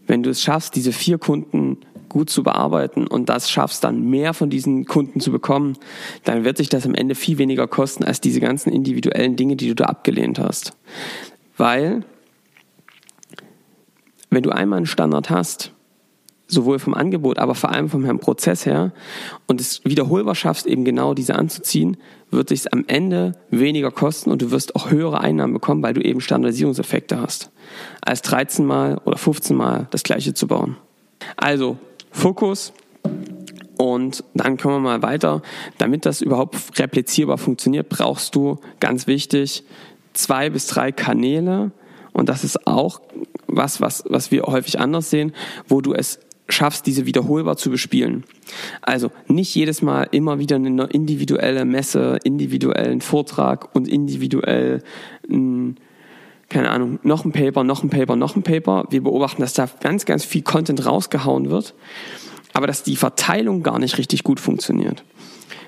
wenn 0.06 0.22
du 0.22 0.30
es 0.30 0.42
schaffst, 0.42 0.76
diese 0.76 0.92
vier 0.92 1.18
Kunden 1.18 1.78
gut 2.08 2.30
zu 2.30 2.44
bearbeiten 2.44 3.08
und 3.08 3.28
das 3.28 3.50
schaffst, 3.50 3.82
dann 3.82 4.08
mehr 4.08 4.32
von 4.32 4.48
diesen 4.48 4.84
Kunden 4.84 5.18
zu 5.18 5.32
bekommen, 5.32 5.76
dann 6.22 6.44
wird 6.44 6.56
sich 6.56 6.68
das 6.68 6.86
am 6.86 6.94
Ende 6.94 7.16
viel 7.16 7.38
weniger 7.38 7.66
kosten 7.66 8.04
als 8.04 8.20
diese 8.20 8.38
ganzen 8.38 8.72
individuellen 8.72 9.34
Dinge, 9.34 9.56
die 9.56 9.66
du 9.66 9.74
da 9.74 9.86
abgelehnt 9.86 10.38
hast. 10.38 10.76
Weil, 11.56 12.04
wenn 14.30 14.44
du 14.44 14.50
einmal 14.50 14.76
einen 14.76 14.86
Standard 14.86 15.30
hast, 15.30 15.72
sowohl 16.52 16.78
vom 16.78 16.94
Angebot, 16.94 17.38
aber 17.38 17.54
vor 17.54 17.70
allem 17.70 17.88
vom 17.88 18.18
Prozess 18.18 18.66
her 18.66 18.92
und 19.46 19.60
es 19.60 19.84
wiederholbar 19.84 20.34
schaffst, 20.34 20.66
eben 20.66 20.84
genau 20.84 21.14
diese 21.14 21.34
anzuziehen, 21.34 21.96
wird 22.30 22.50
sich 22.50 22.72
am 22.72 22.84
Ende 22.86 23.32
weniger 23.50 23.90
kosten 23.90 24.30
und 24.30 24.42
du 24.42 24.50
wirst 24.50 24.76
auch 24.76 24.90
höhere 24.90 25.20
Einnahmen 25.20 25.54
bekommen, 25.54 25.82
weil 25.82 25.94
du 25.94 26.02
eben 26.02 26.20
Standardisierungseffekte 26.20 27.20
hast, 27.20 27.50
als 28.02 28.22
13 28.22 28.64
Mal 28.64 28.98
oder 29.04 29.16
15 29.16 29.56
Mal 29.56 29.88
das 29.90 30.02
gleiche 30.02 30.34
zu 30.34 30.46
bauen. 30.46 30.76
Also 31.36 31.78
Fokus 32.10 32.72
und 33.78 34.24
dann 34.34 34.58
kommen 34.58 34.76
wir 34.76 34.80
mal 34.80 35.02
weiter. 35.02 35.42
Damit 35.78 36.06
das 36.06 36.20
überhaupt 36.20 36.78
replizierbar 36.78 37.38
funktioniert, 37.38 37.88
brauchst 37.88 38.34
du 38.34 38.58
ganz 38.80 39.06
wichtig 39.06 39.64
zwei 40.12 40.50
bis 40.50 40.66
drei 40.66 40.92
Kanäle 40.92 41.72
und 42.12 42.28
das 42.28 42.44
ist 42.44 42.66
auch 42.66 43.00
was, 43.46 43.80
was, 43.80 44.04
was 44.06 44.30
wir 44.30 44.42
häufig 44.42 44.80
anders 44.80 45.10
sehen, 45.10 45.32
wo 45.66 45.80
du 45.80 45.94
es 45.94 46.20
schaffst, 46.48 46.86
diese 46.86 47.06
wiederholbar 47.06 47.56
zu 47.56 47.70
bespielen. 47.70 48.24
Also 48.82 49.10
nicht 49.28 49.54
jedes 49.54 49.82
Mal 49.82 50.08
immer 50.10 50.38
wieder 50.38 50.56
eine 50.56 50.84
individuelle 50.84 51.64
Messe, 51.64 52.18
individuellen 52.24 53.00
Vortrag 53.00 53.74
und 53.74 53.88
individuell, 53.88 54.82
hm, 55.26 55.76
keine 56.48 56.70
Ahnung, 56.70 56.98
noch 57.02 57.24
ein 57.24 57.32
Paper, 57.32 57.64
noch 57.64 57.82
ein 57.82 57.90
Paper, 57.90 58.16
noch 58.16 58.36
ein 58.36 58.42
Paper. 58.42 58.84
Wir 58.90 59.02
beobachten, 59.02 59.40
dass 59.40 59.54
da 59.54 59.68
ganz, 59.80 60.04
ganz 60.04 60.24
viel 60.24 60.42
Content 60.42 60.84
rausgehauen 60.84 61.48
wird, 61.48 61.74
aber 62.52 62.66
dass 62.66 62.82
die 62.82 62.96
Verteilung 62.96 63.62
gar 63.62 63.78
nicht 63.78 63.96
richtig 63.96 64.22
gut 64.22 64.38
funktioniert. 64.38 65.02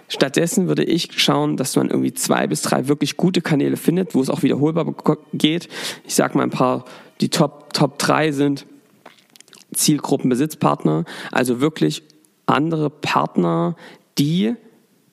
Stattdessen 0.09 0.69
würde 0.69 0.85
ich 0.85 1.09
schauen, 1.16 1.57
dass 1.57 1.76
man 1.76 1.88
irgendwie 1.88 2.12
zwei 2.12 2.47
bis 2.47 2.61
drei 2.61 2.88
wirklich 2.88 3.16
gute 3.16 3.40
Kanäle 3.40 3.78
findet, 3.78 4.14
wo 4.14 4.21
es 4.21 4.28
auch 4.28 4.43
wiederholbar 4.43 4.95
geht. 5.33 5.69
Ich 6.07 6.14
sage 6.14 6.37
mal 6.37 6.45
ein 6.45 6.50
paar, 6.50 6.85
die 7.23 7.31
Top, 7.31 7.73
Top 7.73 7.99
drei 7.99 8.31
sind 8.31 8.66
Zielgruppenbesitzpartner, 9.75 11.04
also 11.33 11.61
wirklich 11.61 12.02
andere 12.47 12.90
Partner, 12.90 13.76
die 14.19 14.54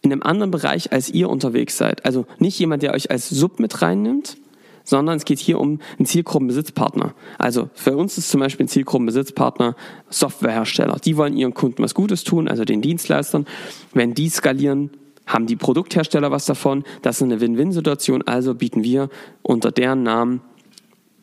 in 0.01 0.11
einem 0.11 0.23
anderen 0.23 0.51
Bereich 0.51 0.91
als 0.91 1.09
ihr 1.09 1.29
unterwegs 1.29 1.77
seid. 1.77 2.05
Also 2.05 2.25
nicht 2.39 2.57
jemand, 2.59 2.83
der 2.83 2.93
euch 2.93 3.11
als 3.11 3.29
Sub 3.29 3.59
mit 3.59 3.81
reinnimmt, 3.81 4.37
sondern 4.83 5.17
es 5.17 5.25
geht 5.25 5.39
hier 5.39 5.59
um 5.59 5.79
einen 5.97 6.05
Zielgruppenbesitzpartner. 6.05 7.13
Also 7.37 7.69
für 7.75 7.95
uns 7.95 8.17
ist 8.17 8.29
zum 8.29 8.39
Beispiel 8.39 8.65
ein 8.65 8.69
Zielgruppenbesitzpartner 8.69 9.75
Softwarehersteller. 10.09 10.97
Die 11.03 11.17
wollen 11.17 11.37
ihren 11.37 11.53
Kunden 11.53 11.83
was 11.83 11.93
Gutes 11.93 12.23
tun, 12.23 12.47
also 12.47 12.65
den 12.65 12.81
Dienstleistern. 12.81 13.45
Wenn 13.93 14.13
die 14.13 14.29
skalieren, 14.29 14.89
haben 15.27 15.45
die 15.45 15.55
Produkthersteller 15.55 16.31
was 16.31 16.45
davon. 16.45 16.83
Das 17.03 17.17
ist 17.17 17.23
eine 17.23 17.39
Win-Win-Situation. 17.39 18.23
Also 18.23 18.55
bieten 18.55 18.83
wir 18.83 19.09
unter 19.43 19.71
deren 19.71 20.03
Namen 20.03 20.41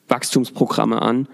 Wachstumsprogramme 0.08 1.02
an, 1.02 1.28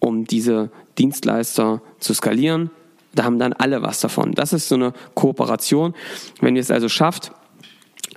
um 0.00 0.24
diese 0.24 0.70
Dienstleister 0.98 1.80
zu 1.98 2.14
skalieren. 2.14 2.70
Da 3.14 3.24
haben 3.24 3.38
dann 3.38 3.52
alle 3.52 3.82
was 3.82 4.00
davon. 4.00 4.32
Das 4.32 4.52
ist 4.52 4.68
so 4.68 4.74
eine 4.74 4.92
Kooperation. 5.14 5.94
Wenn 6.40 6.56
ihr 6.56 6.60
es 6.60 6.70
also 6.70 6.88
schafft, 6.88 7.32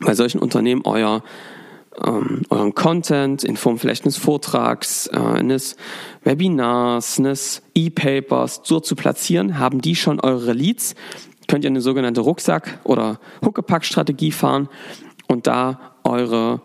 bei 0.01 0.15
solchen 0.15 0.39
Unternehmen 0.39 0.81
euer 0.85 1.23
ähm, 2.05 2.43
euren 2.49 2.73
Content 2.73 3.43
in 3.43 3.57
Form 3.57 3.77
vielleicht 3.77 4.03
eines 4.05 4.17
Vortrags, 4.17 5.07
äh, 5.07 5.17
eines 5.17 5.75
Webinars, 6.23 7.19
eines 7.19 7.61
E-Papers 7.75 8.61
so 8.63 8.79
zu 8.79 8.95
platzieren, 8.95 9.59
haben 9.59 9.81
die 9.81 9.95
schon 9.95 10.19
eure 10.19 10.53
Leads, 10.53 10.95
könnt 11.47 11.65
ihr 11.65 11.69
eine 11.69 11.81
sogenannte 11.81 12.21
Rucksack- 12.21 12.79
oder 12.85 13.19
Huckepack-Strategie 13.43 14.31
fahren 14.31 14.69
und 15.27 15.47
da 15.47 15.79
eure 16.03 16.61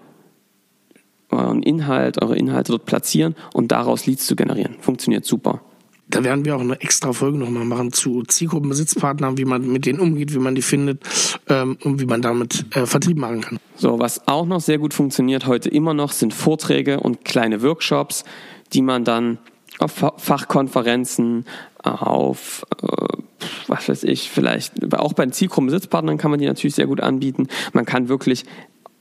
euren 1.31 1.63
Inhalt, 1.63 2.23
eure 2.23 2.37
Inhalte 2.37 2.71
dort 2.73 2.87
platzieren 2.87 3.35
und 3.53 3.73
daraus 3.73 4.07
Leads 4.07 4.27
zu 4.27 4.37
generieren. 4.37 4.77
Funktioniert 4.81 5.25
super. 5.25 5.61
Da 6.09 6.23
werden 6.23 6.45
wir 6.45 6.55
auch 6.55 6.61
eine 6.61 6.81
extra 6.81 7.13
Folge 7.13 7.39
nochmal 7.39 7.65
machen 7.65 7.93
zu 7.93 8.23
Zielgruppenbesitzpartnern, 8.23 9.39
wie 9.39 9.45
man 9.45 9.67
mit 9.67 9.87
denen 9.87 9.99
umgeht, 9.99 10.33
wie 10.33 10.39
man 10.39 10.55
die 10.55 10.63
findet 10.63 11.03
ähm, 11.49 11.77
und 11.83 12.01
wie 12.01 12.07
man 12.07 12.23
damit 12.23 12.65
äh, 12.77 12.87
Vertrieb 12.87 13.19
machen 13.19 13.41
kann. 13.41 13.59
So, 13.75 13.99
was 13.99 14.29
auch 14.29 14.47
noch 14.47 14.61
sehr 14.61 14.79
gut 14.79 14.95
funktioniert 14.95 15.47
heute 15.47 15.69
immer 15.69 15.95
noch, 15.95 16.13
sind 16.13 16.33
Vorträge 16.33 17.01
und 17.01 17.25
kleine 17.25 17.63
Workshops, 17.63 18.25
die 18.73 18.83
man 18.83 19.05
dann 19.05 19.39
auf 19.79 19.93
Fachkonferenzen, 20.17 21.45
auf 21.83 22.65
äh, 22.83 23.23
was 23.67 23.89
weiß 23.89 24.05
ich, 24.05 24.31
vielleicht 24.31 24.95
auch 24.95 25.13
bei 25.13 25.27
den 25.27 25.33
Zielgruppenbesitzpartnern 25.33 26.19
kann 26.19 26.31
man 26.31 26.41
die 26.41 26.47
natürlich 26.47 26.75
sehr 26.75 26.87
gut 26.87 27.01
anbieten. 27.01 27.49
Man 27.73 27.85
kann 27.85 28.09
wirklich 28.09 28.45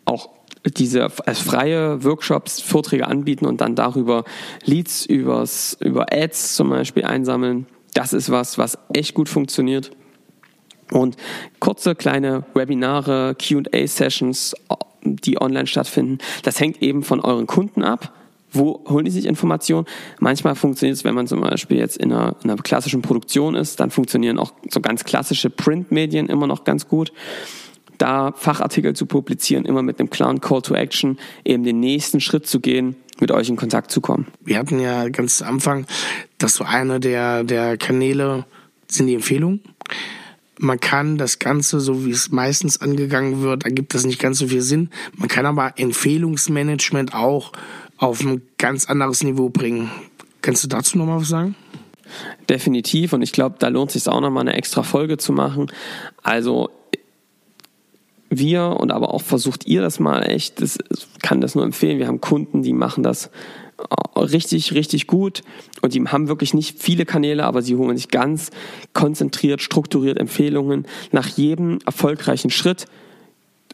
auch 0.06 0.30
diese 0.66 1.10
als 1.26 1.40
freie 1.40 2.04
Workshops, 2.04 2.62
Vorträge 2.62 3.08
anbieten 3.08 3.46
und 3.46 3.62
dann 3.62 3.76
darüber 3.76 4.24
Leads 4.64 5.06
übers, 5.06 5.78
über 5.80 6.08
Ads 6.12 6.56
zum 6.56 6.70
Beispiel 6.70 7.06
einsammeln. 7.06 7.68
Das 7.94 8.14
ist 8.14 8.30
was, 8.30 8.58
was 8.58 8.78
echt 8.94 9.14
gut 9.14 9.30
funktioniert. 9.30 9.92
Und 10.92 11.18
kurze 11.60 11.96
kleine 11.96 12.44
Webinare, 12.54 13.36
QA-Sessions, 13.36 14.56
die 15.04 15.40
online 15.42 15.68
stattfinden, 15.68 16.20
das 16.44 16.60
hängt 16.60 16.82
eben 16.82 17.04
von 17.04 17.20
euren 17.20 17.48
Kunden 17.48 17.84
ab. 17.84 18.14
Wo 18.52 18.84
holen 18.88 19.06
die 19.06 19.12
sich 19.12 19.26
Informationen? 19.26 19.86
Manchmal 20.20 20.56
funktioniert 20.56 20.98
es, 20.98 21.04
wenn 21.04 21.16
man 21.16 21.28
zum 21.28 21.42
Beispiel 21.42 21.78
jetzt 21.78 21.98
in 21.98 22.14
einer, 22.14 22.36
in 22.44 22.50
einer 22.50 22.62
klassischen 22.62 23.02
Produktion 23.02 23.56
ist, 23.56 23.80
dann 23.80 23.92
funktionieren 23.92 24.40
auch 24.40 24.54
so 24.70 24.80
ganz 24.80 25.04
klassische 25.04 25.50
Printmedien 25.50 26.28
immer 26.28 26.48
noch 26.48 26.64
ganz 26.64 26.88
gut 26.88 27.12
da 27.98 28.34
Fachartikel 28.36 28.96
zu 28.96 29.06
publizieren, 29.06 29.66
immer 29.66 29.82
mit 29.82 30.00
einem 30.00 30.10
klaren 30.10 30.42
Call 30.42 30.62
to 30.62 30.76
Action, 30.76 31.18
eben 31.44 31.64
den 31.64 31.80
nächsten 31.80 32.20
Schritt 32.20 32.48
zu 32.48 32.60
gehen, 32.60 32.96
mit 33.20 33.32
euch 33.32 33.50
in 33.50 33.56
Kontakt 33.56 33.92
zu 33.92 34.02
kommen. 34.02 34.28
Wir 34.44 34.58
hatten 34.58 34.80
ja 34.80 35.10
ganz 35.10 35.42
am 35.42 35.56
Anfang, 35.56 35.86
dass 36.38 36.56
so 36.56 36.64
einer 36.64 37.00
der, 37.00 37.44
der 37.44 37.78
Kanäle 37.78 38.46
sind 38.88 39.08
die 39.08 39.16
Empfehlungen. 39.16 39.62
Man 40.58 40.80
kann 40.80 41.18
das 41.18 41.40
Ganze, 41.40 41.80
so 41.80 42.06
wie 42.06 42.12
es 42.12 42.32
meistens 42.32 42.80
angegangen 42.80 43.42
wird, 43.42 43.66
ergibt 43.66 43.94
das 43.94 44.06
nicht 44.06 44.20
ganz 44.20 44.40
so 44.40 44.48
viel 44.48 44.62
Sinn. 44.62 44.90
Man 45.16 45.28
kann 45.28 45.46
aber 45.46 45.74
Empfehlungsmanagement 45.78 47.14
auch 47.14 47.52
auf 47.98 48.22
ein 48.22 48.42
ganz 48.58 48.86
anderes 48.86 49.24
Niveau 49.24 49.50
bringen. 49.50 49.92
Kannst 50.42 50.64
du 50.64 50.68
dazu 50.68 50.98
nochmal 50.98 51.22
was 51.22 51.30
sagen? 51.30 51.56
Definitiv 52.50 53.14
und 53.14 53.22
ich 53.22 53.32
glaube, 53.32 53.56
da 53.60 53.68
lohnt 53.68 53.90
es 53.90 54.04
sich 54.04 54.12
auch 54.12 54.22
nochmal 54.22 54.42
eine 54.42 54.54
extra 54.54 54.84
Folge 54.84 55.18
zu 55.18 55.34
machen. 55.34 55.72
Also 56.22 56.70
wir 58.38 58.78
und 58.80 58.92
aber 58.92 59.14
auch 59.14 59.22
versucht 59.22 59.66
ihr 59.68 59.82
das 59.82 60.00
mal 60.00 60.22
echt, 60.22 60.62
das 60.62 60.78
kann 61.22 61.42
das 61.42 61.56
nur 61.56 61.64
empfehlen. 61.64 62.00
Wir 62.00 62.08
haben 62.08 62.22
Kunden, 62.22 62.64
die 62.64 62.74
machen 62.74 63.04
das 63.04 63.30
äh, 63.78 64.20
richtig, 64.20 64.74
richtig 64.74 65.08
gut 65.08 65.42
und 65.82 65.94
die 65.94 66.04
haben 66.04 66.28
wirklich 66.28 66.54
nicht 66.54 66.82
viele 66.82 67.06
Kanäle, 67.06 67.46
aber 67.46 67.62
sie 67.62 67.76
holen 67.76 67.98
sich 67.98 68.10
ganz 68.10 68.52
konzentriert, 68.94 69.62
strukturiert 69.62 70.18
Empfehlungen. 70.18 70.86
Nach 71.12 71.28
jedem 71.28 71.80
erfolgreichen 71.86 72.50
Schritt 72.50 72.86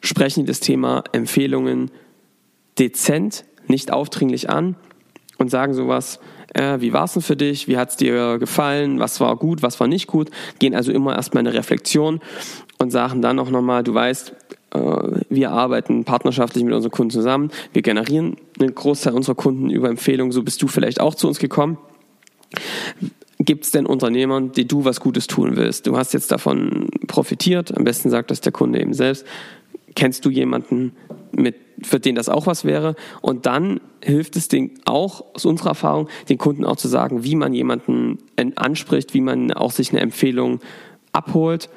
sprechen 0.02 0.42
die 0.42 0.48
das 0.48 0.60
Thema 0.60 1.04
Empfehlungen 1.12 1.92
dezent, 2.80 3.46
nicht 3.68 3.92
aufdringlich 3.92 4.50
an 4.50 4.76
und 5.38 5.50
sagen 5.50 5.74
sowas, 5.74 6.20
äh, 6.54 6.82
wie 6.82 6.94
war 6.94 7.06
es 7.06 7.14
denn 7.14 7.22
für 7.22 7.36
dich, 7.36 7.68
wie 7.68 7.78
hat 7.78 7.90
es 7.90 7.98
dir 7.98 8.38
gefallen, 8.40 9.00
was 9.00 9.20
war 9.20 9.36
gut, 9.38 9.62
was 9.62 9.80
war 9.80 9.88
nicht 9.88 10.08
gut, 10.08 10.30
gehen 10.60 10.76
also 10.76 10.92
immer 10.92 11.16
erstmal 11.16 11.42
eine 11.42 11.54
Reflexion 11.54 12.20
und 12.82 12.90
sagen 12.90 13.22
dann 13.22 13.40
auch 13.40 13.50
nochmal, 13.50 13.84
du 13.84 13.94
weißt, 13.94 14.34
äh, 14.74 14.80
wir 15.30 15.52
arbeiten 15.52 16.04
partnerschaftlich 16.04 16.64
mit 16.64 16.74
unseren 16.74 16.92
Kunden 16.92 17.12
zusammen, 17.12 17.52
wir 17.74 17.84
generieren 17.84 18.38
einen 18.60 18.74
Großteil 18.74 19.14
unserer 19.14 19.36
Kunden 19.36 19.70
über 19.70 19.88
Empfehlungen, 19.88 20.32
so 20.32 20.44
bist 20.44 20.62
du 20.62 20.68
vielleicht 20.68 21.00
auch 21.00 21.16
zu 21.16 21.28
uns 21.28 21.40
gekommen. 21.40 21.78
Gibt 23.40 23.66
es 23.66 23.72
denn 23.72 23.86
Unternehmern, 23.86 24.52
die 24.52 24.68
du 24.68 24.84
was 24.84 25.00
Gutes 25.00 25.28
tun 25.28 25.56
willst? 25.56 25.88
Du 25.88 25.96
hast 25.96 26.14
jetzt 26.14 26.32
davon 26.32 26.90
profitiert, 27.08 27.76
am 27.76 27.84
besten 27.84 28.10
sagt 28.10 28.32
das 28.32 28.42
der 28.42 28.52
Kunde 28.52 28.82
eben 28.82 28.94
selbst. 28.94 29.26
kennst 29.96 30.26
du 30.26 30.30
jemanden, 30.30 30.94
mit, 31.32 31.56
für 31.82 32.00
den 32.00 32.16
das 32.16 32.30
auch 32.30 32.48
was 32.48 32.66
wäre? 32.66 32.96
Und 33.22 33.46
dann 33.46 33.80
hilft 34.04 34.36
es 34.38 34.48
den 34.48 34.72
auch 34.86 35.24
aus 35.34 35.46
unserer 35.46 35.70
Erfahrung, 35.70 36.08
den 36.30 36.38
Kunden 36.38 36.66
auch 36.66 36.78
zu 36.78 36.88
sagen, 36.88 37.24
wie 37.24 37.36
man 37.36 37.54
jemanden 37.54 38.20
anspricht, 38.56 39.14
wie 39.14 39.22
man 39.22 39.52
auch 39.52 39.72
sich 39.72 39.92
eine 39.92 40.02
Empfehlung 40.02 40.60
abholt 41.14 41.70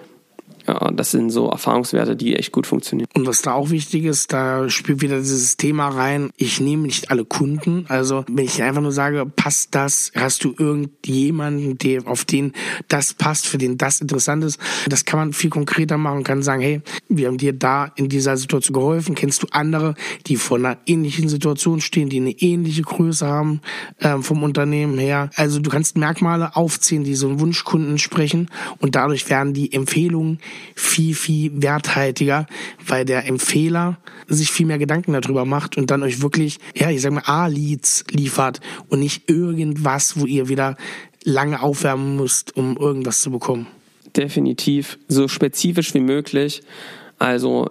ja, 0.66 0.90
das 0.92 1.10
sind 1.10 1.30
so 1.30 1.48
Erfahrungswerte, 1.50 2.16
die 2.16 2.36
echt 2.36 2.52
gut 2.52 2.66
funktionieren. 2.66 3.08
Und 3.14 3.26
was 3.26 3.42
da 3.42 3.52
auch 3.52 3.70
wichtig 3.70 4.04
ist, 4.04 4.32
da 4.32 4.68
spielt 4.70 5.02
wieder 5.02 5.18
dieses 5.18 5.56
Thema 5.56 5.88
rein, 5.88 6.30
ich 6.36 6.60
nehme 6.60 6.84
nicht 6.84 7.10
alle 7.10 7.24
Kunden. 7.24 7.84
Also 7.88 8.24
wenn 8.28 8.46
ich 8.46 8.62
einfach 8.62 8.80
nur 8.80 8.92
sage, 8.92 9.26
passt 9.26 9.74
das, 9.74 10.10
hast 10.14 10.44
du 10.44 10.54
irgendjemanden, 10.56 11.76
der, 11.78 12.06
auf 12.06 12.24
den 12.24 12.52
das 12.88 13.12
passt, 13.12 13.46
für 13.46 13.58
den 13.58 13.76
das 13.76 14.00
interessant 14.00 14.44
ist, 14.44 14.58
das 14.88 15.04
kann 15.04 15.18
man 15.18 15.32
viel 15.32 15.50
konkreter 15.50 15.98
machen 15.98 16.18
und 16.18 16.24
kann 16.24 16.42
sagen, 16.42 16.62
hey, 16.62 16.80
wir 17.08 17.28
haben 17.28 17.38
dir 17.38 17.52
da 17.52 17.92
in 17.96 18.08
dieser 18.08 18.36
Situation 18.36 18.74
geholfen. 18.74 19.14
Kennst 19.14 19.42
du 19.42 19.46
andere, 19.50 19.94
die 20.26 20.36
vor 20.36 20.56
einer 20.56 20.78
ähnlichen 20.86 21.28
Situation 21.28 21.80
stehen, 21.80 22.08
die 22.08 22.20
eine 22.20 22.32
ähnliche 22.32 22.82
Größe 22.82 23.26
haben 23.26 23.60
äh, 23.98 24.18
vom 24.18 24.42
Unternehmen 24.42 24.98
her? 24.98 25.28
Also 25.36 25.60
du 25.60 25.68
kannst 25.68 25.98
Merkmale 25.98 26.56
aufzählen, 26.56 27.04
die 27.04 27.14
so 27.14 27.28
einen 27.28 27.40
Wunschkunden 27.40 27.98
sprechen 27.98 28.48
und 28.78 28.94
dadurch 28.94 29.28
werden 29.28 29.52
die 29.52 29.72
Empfehlungen 29.72 30.38
viel, 30.74 31.14
viel 31.14 31.62
werthaltiger, 31.62 32.46
weil 32.86 33.04
der 33.04 33.26
Empfehler 33.26 33.98
sich 34.28 34.50
viel 34.50 34.66
mehr 34.66 34.78
Gedanken 34.78 35.12
darüber 35.12 35.44
macht 35.44 35.76
und 35.76 35.90
dann 35.90 36.02
euch 36.02 36.22
wirklich, 36.22 36.58
ja, 36.74 36.90
ich 36.90 37.02
sag 37.02 37.12
mal, 37.12 37.22
A-Leads 37.26 38.04
liefert 38.10 38.60
und 38.88 39.00
nicht 39.00 39.28
irgendwas, 39.30 40.18
wo 40.18 40.26
ihr 40.26 40.48
wieder 40.48 40.76
lange 41.24 41.62
aufwärmen 41.62 42.16
müsst, 42.16 42.56
um 42.56 42.76
irgendwas 42.76 43.20
zu 43.20 43.30
bekommen. 43.30 43.66
Definitiv, 44.16 44.98
so 45.08 45.28
spezifisch 45.28 45.94
wie 45.94 46.00
möglich. 46.00 46.62
Also 47.18 47.70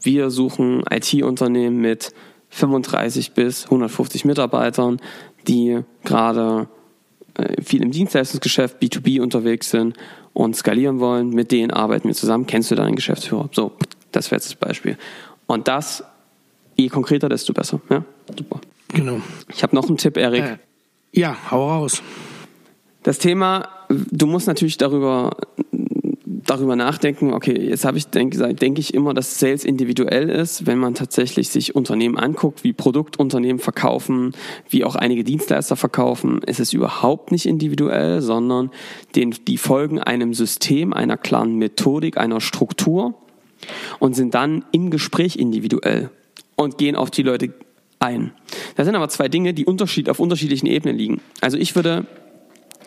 wir 0.00 0.30
suchen 0.30 0.82
IT-Unternehmen 0.90 1.80
mit 1.80 2.12
35 2.50 3.32
bis 3.32 3.64
150 3.64 4.24
Mitarbeitern, 4.24 5.00
die 5.48 5.80
gerade 6.04 6.68
viel 7.62 7.82
im 7.82 7.90
Dienstleistungsgeschäft 7.90 8.80
B2B 8.80 9.20
unterwegs 9.20 9.70
sind 9.70 9.96
und 10.32 10.56
skalieren 10.56 11.00
wollen, 11.00 11.30
mit 11.30 11.52
denen 11.52 11.70
arbeiten 11.70 12.08
wir 12.08 12.14
zusammen. 12.14 12.46
Kennst 12.46 12.70
du 12.70 12.74
deinen 12.74 12.96
Geschäftsführer? 12.96 13.48
So, 13.52 13.72
das 14.12 14.30
wäre 14.30 14.36
jetzt 14.36 14.46
das 14.46 14.56
Beispiel. 14.56 14.96
Und 15.46 15.68
das, 15.68 16.04
je 16.76 16.88
konkreter, 16.88 17.28
desto 17.28 17.52
besser. 17.52 17.80
Ja, 17.90 18.04
super. 18.36 18.60
Genau. 18.88 19.20
Ich 19.48 19.62
habe 19.62 19.74
noch 19.74 19.88
einen 19.88 19.96
Tipp, 19.96 20.16
Erik. 20.16 20.44
Äh, 20.44 20.58
ja, 21.12 21.36
hau 21.50 21.68
raus. 21.68 22.02
Das 23.02 23.18
Thema, 23.18 23.68
du 23.88 24.26
musst 24.26 24.46
natürlich 24.46 24.78
darüber 24.78 25.36
darüber 26.46 26.76
nachdenken, 26.76 27.32
okay, 27.32 27.68
jetzt 27.68 27.84
habe 27.84 27.98
ich, 27.98 28.08
denke 28.08 28.54
denk 28.54 28.78
ich 28.78 28.94
immer, 28.94 29.14
dass 29.14 29.38
Sales 29.38 29.64
individuell 29.64 30.28
ist, 30.28 30.66
wenn 30.66 30.78
man 30.78 30.94
tatsächlich 30.94 31.48
sich 31.48 31.74
Unternehmen 31.74 32.18
anguckt, 32.18 32.64
wie 32.64 32.72
Produktunternehmen 32.72 33.60
verkaufen, 33.60 34.32
wie 34.68 34.84
auch 34.84 34.94
einige 34.94 35.24
Dienstleister 35.24 35.76
verkaufen, 35.76 36.42
ist 36.42 36.60
es 36.60 36.72
überhaupt 36.72 37.32
nicht 37.32 37.46
individuell, 37.46 38.20
sondern 38.20 38.70
den, 39.14 39.34
die 39.46 39.58
folgen 39.58 39.98
einem 39.98 40.34
System, 40.34 40.92
einer 40.92 41.16
klaren 41.16 41.56
Methodik, 41.56 42.18
einer 42.18 42.40
Struktur 42.40 43.14
und 43.98 44.14
sind 44.14 44.34
dann 44.34 44.64
im 44.72 44.90
Gespräch 44.90 45.36
individuell 45.36 46.10
und 46.56 46.78
gehen 46.78 46.96
auf 46.96 47.10
die 47.10 47.22
Leute 47.22 47.54
ein. 47.98 48.32
Das 48.76 48.86
sind 48.86 48.94
aber 48.94 49.08
zwei 49.08 49.28
Dinge, 49.28 49.54
die 49.54 49.64
unterschied, 49.64 50.10
auf 50.10 50.20
unterschiedlichen 50.20 50.66
Ebenen 50.66 50.96
liegen. 50.96 51.20
Also 51.40 51.56
ich 51.56 51.74
würde 51.74 52.06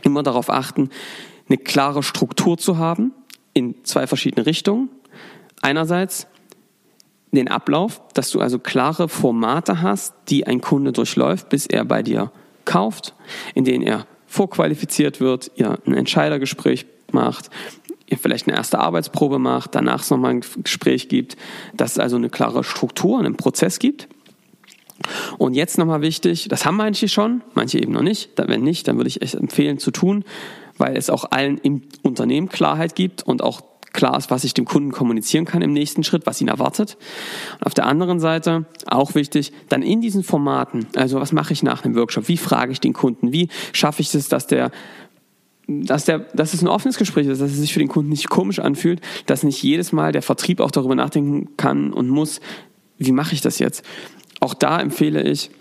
immer 0.03 0.23
darauf 0.23 0.49
achten, 0.49 0.89
eine 1.49 1.57
klare 1.57 2.03
Struktur 2.03 2.57
zu 2.57 2.77
haben, 2.77 3.13
in 3.57 3.83
zwei 3.83 4.05
verschiedene 4.05 4.45
Richtungen. 4.45 4.89
Einerseits 5.63 6.27
den 7.31 7.47
Ablauf, 7.47 8.01
dass 8.13 8.29
du 8.29 8.39
also 8.39 8.59
klare 8.59 9.09
Formate 9.09 9.81
hast, 9.81 10.13
die 10.29 10.45
ein 10.45 10.61
Kunde 10.61 10.91
durchläuft, 10.91 11.49
bis 11.49 11.65
er 11.65 11.83
bei 11.83 12.03
dir 12.03 12.31
kauft, 12.65 13.15
in 13.55 13.65
denen 13.65 13.83
er 13.83 14.05
vorqualifiziert 14.27 15.19
wird, 15.19 15.51
ihr 15.55 15.79
ein 15.87 15.95
Entscheidergespräch 15.95 16.85
macht, 17.11 17.49
ihr 18.05 18.19
vielleicht 18.19 18.47
eine 18.47 18.55
erste 18.55 18.77
Arbeitsprobe 18.77 19.39
macht, 19.39 19.73
danach 19.73 20.03
es 20.03 20.11
nochmal 20.11 20.35
ein 20.35 20.43
Gespräch 20.63 21.09
gibt, 21.09 21.35
dass 21.75 21.93
es 21.93 21.99
also 21.99 22.15
eine 22.15 22.29
klare 22.29 22.63
Struktur, 22.63 23.17
einen 23.17 23.37
Prozess 23.37 23.79
gibt. 23.79 24.07
Und 25.39 25.55
jetzt 25.55 25.79
nochmal 25.79 26.01
wichtig, 26.01 26.47
das 26.47 26.65
haben 26.65 26.77
manche 26.77 27.07
schon, 27.07 27.41
manche 27.55 27.79
eben 27.79 27.93
noch 27.93 28.01
nicht. 28.03 28.31
Wenn 28.37 28.61
nicht, 28.61 28.87
dann 28.87 28.97
würde 28.97 29.07
ich 29.07 29.21
echt 29.21 29.35
empfehlen 29.35 29.79
zu 29.79 29.91
tun, 29.91 30.23
weil 30.77 30.97
es 30.97 31.09
auch 31.09 31.31
allen 31.31 31.57
im 31.59 31.83
Unternehmen 32.03 32.49
Klarheit 32.49 32.95
gibt 32.95 33.23
und 33.23 33.41
auch 33.41 33.61
klar 33.93 34.17
ist, 34.17 34.29
was 34.29 34.43
ich 34.43 34.53
dem 34.53 34.65
Kunden 34.65 34.91
kommunizieren 34.91 35.45
kann 35.45 35.61
im 35.61 35.73
nächsten 35.73 36.03
Schritt, 36.03 36.25
was 36.25 36.39
ihn 36.39 36.47
erwartet. 36.47 36.97
Und 37.59 37.65
auf 37.65 37.73
der 37.73 37.87
anderen 37.87 38.19
Seite, 38.19 38.65
auch 38.85 39.15
wichtig, 39.15 39.51
dann 39.69 39.81
in 39.81 40.01
diesen 40.01 40.23
Formaten, 40.23 40.87
also 40.95 41.19
was 41.19 41.31
mache 41.31 41.53
ich 41.53 41.63
nach 41.63 41.83
einem 41.83 41.95
Workshop, 41.95 42.27
wie 42.27 42.37
frage 42.37 42.71
ich 42.71 42.79
den 42.79 42.93
Kunden, 42.93 43.33
wie 43.33 43.49
schaffe 43.73 44.01
ich 44.01 44.13
es, 44.13 44.29
dass 44.29 44.47
der 44.47 44.71
dass, 45.69 46.05
der, 46.05 46.19
dass 46.19 46.53
es 46.53 46.61
ein 46.61 46.69
offenes 46.69 46.97
Gespräch 46.97 47.27
ist, 47.27 47.41
dass 47.41 47.51
es 47.51 47.57
sich 47.57 47.73
für 47.73 47.79
den 47.79 47.89
Kunden 47.89 48.09
nicht 48.09 48.29
komisch 48.29 48.59
anfühlt, 48.59 49.01
dass 49.25 49.43
nicht 49.43 49.61
jedes 49.61 49.91
Mal 49.91 50.13
der 50.13 50.21
Vertrieb 50.21 50.61
auch 50.61 50.71
darüber 50.71 50.95
nachdenken 50.95 51.57
kann 51.57 51.91
und 51.91 52.07
muss, 52.07 52.39
wie 52.97 53.11
mache 53.11 53.33
ich 53.33 53.41
das 53.41 53.59
jetzt? 53.59 53.83
Auch 54.39 54.53
da 54.53 54.79
empfehle 54.79 55.21
ich, 55.23 55.51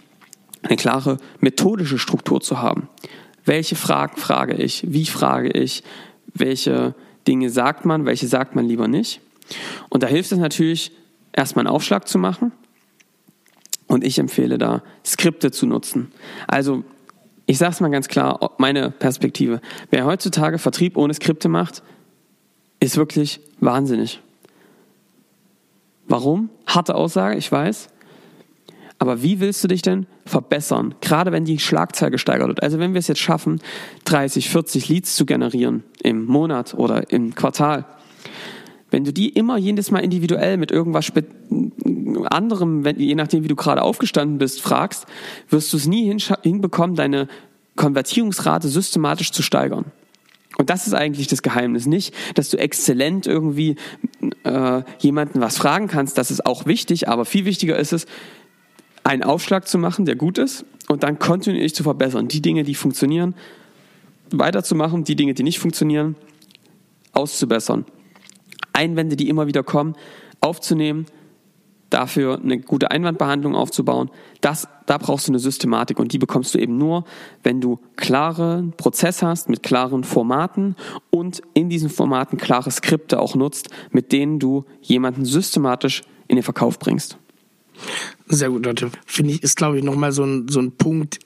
eine 0.62 0.76
klare 0.76 1.18
methodische 1.40 1.98
Struktur 1.98 2.40
zu 2.40 2.60
haben. 2.60 2.88
Welche 3.46 3.76
Fragen 3.76 4.16
frage 4.16 4.54
ich? 4.54 4.84
Wie 4.86 5.06
frage 5.06 5.48
ich? 5.48 5.82
Welche 6.34 6.94
Dinge 7.26 7.48
sagt 7.48 7.84
man? 7.84 8.04
Welche 8.04 8.26
sagt 8.26 8.54
man 8.54 8.66
lieber 8.66 8.88
nicht? 8.88 9.20
Und 9.88 10.02
da 10.02 10.08
hilft 10.08 10.32
es 10.32 10.38
natürlich, 10.38 10.92
erstmal 11.32 11.66
einen 11.66 11.74
Aufschlag 11.74 12.08
zu 12.08 12.18
machen. 12.18 12.52
Und 13.86 14.04
ich 14.04 14.18
empfehle 14.18 14.58
da, 14.58 14.82
Skripte 15.04 15.52
zu 15.52 15.66
nutzen. 15.66 16.10
Also, 16.48 16.82
ich 17.46 17.58
sage 17.58 17.72
es 17.72 17.80
mal 17.80 17.90
ganz 17.90 18.08
klar, 18.08 18.54
meine 18.58 18.90
Perspektive. 18.90 19.60
Wer 19.90 20.04
heutzutage 20.04 20.58
Vertrieb 20.58 20.96
ohne 20.96 21.14
Skripte 21.14 21.48
macht, 21.48 21.84
ist 22.80 22.96
wirklich 22.96 23.40
wahnsinnig. 23.60 24.20
Warum? 26.08 26.50
Harte 26.66 26.96
Aussage, 26.96 27.36
ich 27.36 27.50
weiß. 27.50 27.88
Aber 28.98 29.22
wie 29.22 29.38
willst 29.38 29.62
du 29.62 29.68
dich 29.68 29.82
denn 29.82 30.06
verbessern? 30.26 30.94
Gerade 31.00 31.32
wenn 31.32 31.44
die 31.44 31.58
Schlagzahl 31.58 32.10
gesteigert 32.10 32.48
wird. 32.48 32.62
Also 32.62 32.78
wenn 32.78 32.92
wir 32.92 32.98
es 32.98 33.08
jetzt 33.08 33.20
schaffen, 33.20 33.60
30, 34.04 34.50
40 34.50 34.88
Leads 34.88 35.16
zu 35.16 35.26
generieren 35.26 35.84
im 36.02 36.26
Monat 36.26 36.74
oder 36.74 37.10
im 37.10 37.34
Quartal. 37.34 37.86
Wenn 38.90 39.04
du 39.04 39.12
die 39.12 39.30
immer 39.30 39.56
jedes 39.56 39.90
Mal 39.90 40.00
individuell 40.00 40.56
mit 40.56 40.70
irgendwas 40.70 41.12
anderem, 42.26 42.84
wenn, 42.84 42.98
je 42.98 43.14
nachdem 43.14 43.44
wie 43.44 43.48
du 43.48 43.56
gerade 43.56 43.82
aufgestanden 43.82 44.38
bist, 44.38 44.60
fragst, 44.60 45.06
wirst 45.48 45.72
du 45.72 45.76
es 45.76 45.86
nie 45.86 46.16
hinbekommen, 46.42 46.96
deine 46.96 47.28
Konvertierungsrate 47.76 48.68
systematisch 48.68 49.32
zu 49.32 49.42
steigern. 49.42 49.86
Und 50.58 50.70
das 50.70 50.86
ist 50.86 50.94
eigentlich 50.94 51.26
das 51.26 51.42
Geheimnis. 51.42 51.86
Nicht, 51.86 52.14
dass 52.34 52.48
du 52.48 52.56
exzellent 52.56 53.26
irgendwie 53.26 53.76
äh, 54.44 54.82
jemanden 54.98 55.40
was 55.40 55.58
fragen 55.58 55.86
kannst, 55.86 56.16
das 56.16 56.30
ist 56.30 56.46
auch 56.46 56.64
wichtig, 56.64 57.08
aber 57.08 57.24
viel 57.26 57.44
wichtiger 57.44 57.78
ist 57.78 57.92
es, 57.92 58.06
einen 59.06 59.22
Aufschlag 59.22 59.68
zu 59.68 59.78
machen, 59.78 60.04
der 60.04 60.16
gut 60.16 60.36
ist 60.36 60.64
und 60.88 61.04
dann 61.04 61.20
kontinuierlich 61.20 61.74
zu 61.76 61.84
verbessern. 61.84 62.26
Die 62.26 62.42
Dinge, 62.42 62.64
die 62.64 62.74
funktionieren, 62.74 63.36
weiterzumachen, 64.32 65.04
die 65.04 65.14
Dinge, 65.14 65.32
die 65.32 65.44
nicht 65.44 65.60
funktionieren, 65.60 66.16
auszubessern. 67.12 67.84
Einwände, 68.72 69.14
die 69.14 69.28
immer 69.28 69.46
wieder 69.46 69.62
kommen, 69.62 69.94
aufzunehmen, 70.40 71.06
dafür 71.88 72.40
eine 72.42 72.58
gute 72.58 72.90
Einwandbehandlung 72.90 73.54
aufzubauen. 73.54 74.10
Das, 74.40 74.66
da 74.86 74.98
brauchst 74.98 75.28
du 75.28 75.30
eine 75.30 75.38
Systematik 75.38 76.00
und 76.00 76.12
die 76.12 76.18
bekommst 76.18 76.52
du 76.54 76.58
eben 76.58 76.76
nur, 76.76 77.04
wenn 77.44 77.60
du 77.60 77.78
klaren 77.94 78.72
Prozess 78.72 79.22
hast 79.22 79.48
mit 79.48 79.62
klaren 79.62 80.02
Formaten 80.02 80.74
und 81.10 81.42
in 81.54 81.68
diesen 81.70 81.90
Formaten 81.90 82.38
klare 82.38 82.72
Skripte 82.72 83.20
auch 83.20 83.36
nutzt, 83.36 83.68
mit 83.92 84.10
denen 84.10 84.40
du 84.40 84.64
jemanden 84.82 85.24
systematisch 85.24 86.02
in 86.26 86.34
den 86.34 86.42
Verkauf 86.42 86.80
bringst. 86.80 87.18
Sehr 88.28 88.50
guter 88.50 88.74
Tipp. 88.74 88.92
Finde 89.06 89.34
ich, 89.34 89.42
ist, 89.42 89.56
glaube 89.56 89.78
ich, 89.78 89.84
nochmal 89.84 90.12
so 90.12 90.24
ein, 90.24 90.48
so 90.48 90.60
ein 90.60 90.72
Punkt, 90.72 91.20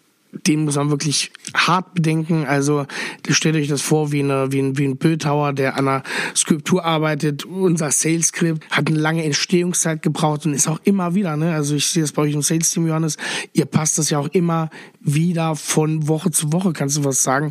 den 0.47 0.65
muss 0.65 0.77
man 0.77 0.91
wirklich 0.91 1.33
hart 1.55 1.95
bedenken. 1.95 2.45
Also 2.47 2.87
stellt 3.29 3.57
euch 3.57 3.69
das 3.69 3.83
vor 3.83 4.13
wie, 4.13 4.21
eine, 4.21 4.53
wie, 4.53 4.61
ein, 4.61 4.79
wie 4.79 4.85
ein 4.87 4.97
Bildhauer, 4.97 5.53
der 5.53 5.77
an 5.77 5.89
einer 5.89 6.03
Skulptur 6.37 6.85
arbeitet. 6.85 7.45
Unser 7.45 7.91
Sales 7.91 8.29
Script 8.29 8.65
hat 8.71 8.89
eine 8.89 8.99
lange 8.99 9.25
Entstehungszeit 9.25 10.03
gebraucht 10.03 10.47
und 10.47 10.55
ist 10.55 10.69
auch 10.69 10.81
immer 10.85 11.15
wieder, 11.15 11.37
ne? 11.37 11.55
also 11.55 11.75
ich 11.75 11.87
sehe 11.87 12.03
das 12.03 12.13
bei 12.13 12.23
euch 12.23 12.35
im 12.35 12.43
Sales 12.43 12.71
Team, 12.71 12.87
Johannes, 12.87 13.17
ihr 13.53 13.65
passt 13.65 13.99
das 13.99 14.11
ja 14.11 14.19
auch 14.19 14.29
immer 14.29 14.71
wieder 15.01 15.57
von 15.57 16.07
Woche 16.07 16.31
zu 16.31 16.53
Woche, 16.53 16.73
kannst 16.73 16.97
du 16.97 17.05
was 17.05 17.23
sagen, 17.23 17.51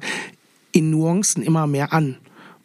in 0.71 0.89
Nuancen 0.89 1.43
immer 1.43 1.67
mehr 1.67 1.93
an 1.93 2.17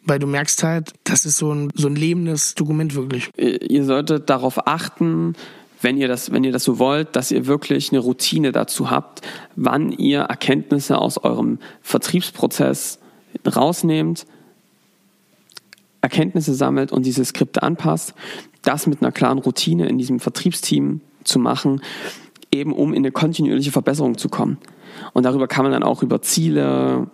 weil 0.07 0.19
du 0.19 0.27
merkst 0.27 0.61
halt, 0.63 0.93
das 1.03 1.25
ist 1.25 1.37
so 1.37 1.51
ein, 1.51 1.71
so 1.73 1.87
ein 1.87 1.95
lebendes 1.95 2.53
Dokument 2.53 2.93
wirklich. 2.93 3.31
Ihr 3.37 3.85
solltet 3.85 4.29
darauf 4.29 4.67
achten, 4.67 5.33
wenn 5.81 5.97
ihr 5.97 6.07
das, 6.07 6.31
wenn 6.31 6.43
ihr 6.43 6.51
das 6.51 6.63
so 6.63 6.79
wollt, 6.79 7.15
dass 7.15 7.31
ihr 7.31 7.47
wirklich 7.47 7.91
eine 7.91 7.99
Routine 7.99 8.51
dazu 8.51 8.89
habt, 8.89 9.21
wann 9.55 9.91
ihr 9.91 10.21
Erkenntnisse 10.21 10.97
aus 10.97 11.17
eurem 11.17 11.59
Vertriebsprozess 11.81 12.99
rausnehmt, 13.45 14.25
Erkenntnisse 16.01 16.53
sammelt 16.53 16.91
und 16.91 17.05
diese 17.05 17.25
Skripte 17.25 17.63
anpasst, 17.63 18.13
das 18.61 18.87
mit 18.87 19.01
einer 19.01 19.11
klaren 19.11 19.39
Routine 19.39 19.87
in 19.87 19.97
diesem 19.97 20.19
Vertriebsteam 20.19 21.01
zu 21.23 21.39
machen, 21.39 21.81
eben 22.51 22.73
um 22.73 22.93
in 22.93 22.99
eine 22.99 23.11
kontinuierliche 23.11 23.71
Verbesserung 23.71 24.17
zu 24.17 24.29
kommen. 24.29 24.57
Und 25.13 25.23
darüber 25.23 25.47
kann 25.47 25.63
man 25.63 25.71
dann 25.71 25.83
auch 25.83 26.03
über 26.03 26.21
Ziele, 26.21 27.07